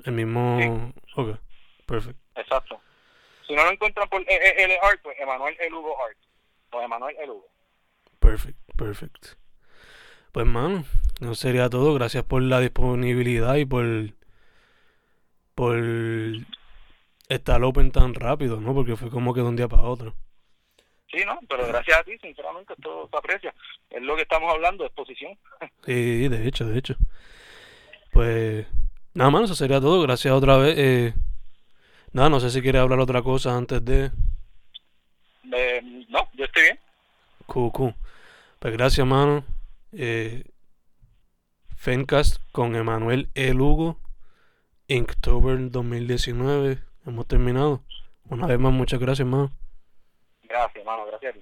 el 0.04 0.12
mismo, 0.12 0.92
ok, 1.16 1.36
perfecto. 1.86 2.22
Exacto. 2.36 2.80
Si 3.46 3.54
no 3.54 3.64
lo 3.64 3.72
encuentran 3.72 4.08
por 4.08 4.22
EL 4.28 4.78
Art, 4.82 5.00
pues 5.02 5.18
Emanuel 5.18 5.56
El 5.58 5.74
Hugo 5.74 6.00
Art, 6.04 6.16
o 6.70 6.80
Emanuel 6.80 7.16
El 7.18 7.30
Hugo. 7.30 7.48
Perfecto, 8.20 8.72
perfecto. 8.76 9.28
Pues 10.30 10.46
mano, 10.46 10.84
no 11.20 11.34
sería 11.34 11.68
todo. 11.68 11.92
Gracias 11.94 12.22
por 12.22 12.42
la 12.42 12.60
disponibilidad 12.60 13.56
y 13.56 13.64
por 13.64 13.84
por 15.60 15.76
estar 17.28 17.62
open 17.62 17.92
tan 17.92 18.14
rápido, 18.14 18.62
¿no? 18.62 18.72
Porque 18.72 18.96
fue 18.96 19.10
como 19.10 19.34
que 19.34 19.42
de 19.42 19.46
un 19.46 19.56
día 19.56 19.68
para 19.68 19.82
otro. 19.82 20.14
Sí, 21.10 21.18
no, 21.26 21.38
pero 21.50 21.66
gracias 21.66 21.98
a 21.98 22.02
ti, 22.02 22.16
sinceramente, 22.16 22.72
todo 22.82 23.10
se 23.10 23.16
aprecia. 23.18 23.54
Es 23.90 24.00
lo 24.00 24.16
que 24.16 24.22
estamos 24.22 24.50
hablando, 24.50 24.86
exposición. 24.86 25.38
Sí, 25.84 26.28
de 26.28 26.48
hecho, 26.48 26.64
de 26.64 26.78
hecho. 26.78 26.96
Pues, 28.10 28.66
nada 29.12 29.28
más, 29.28 29.42
eso 29.42 29.54
sería 29.54 29.82
todo. 29.82 30.00
Gracias 30.00 30.32
otra 30.32 30.56
vez. 30.56 30.78
Eh, 30.78 31.14
nada, 32.14 32.30
no 32.30 32.40
sé 32.40 32.48
si 32.48 32.62
quieres 32.62 32.80
hablar 32.80 32.98
otra 33.00 33.20
cosa 33.20 33.54
antes 33.54 33.84
de... 33.84 34.10
Eh, 35.52 36.06
no, 36.08 36.26
yo 36.32 36.46
estoy 36.46 36.62
bien. 36.62 36.78
Cool, 37.44 37.94
Pues 38.58 38.72
gracias, 38.72 39.06
mano. 39.06 39.44
Eh, 39.92 40.42
Fencast 41.76 42.40
con 42.50 42.74
Emanuel 42.76 43.28
E. 43.34 43.52
Lugo, 43.52 43.98
Inktober 44.90 45.70
2019. 45.70 46.78
Hemos 47.06 47.26
terminado. 47.28 47.80
Una 48.28 48.48
vez 48.48 48.58
más, 48.58 48.72
muchas 48.72 48.98
gracias, 48.98 49.26
mano. 49.26 49.52
Gracias, 50.42 50.76
hermano, 50.76 51.06
gracias 51.06 51.36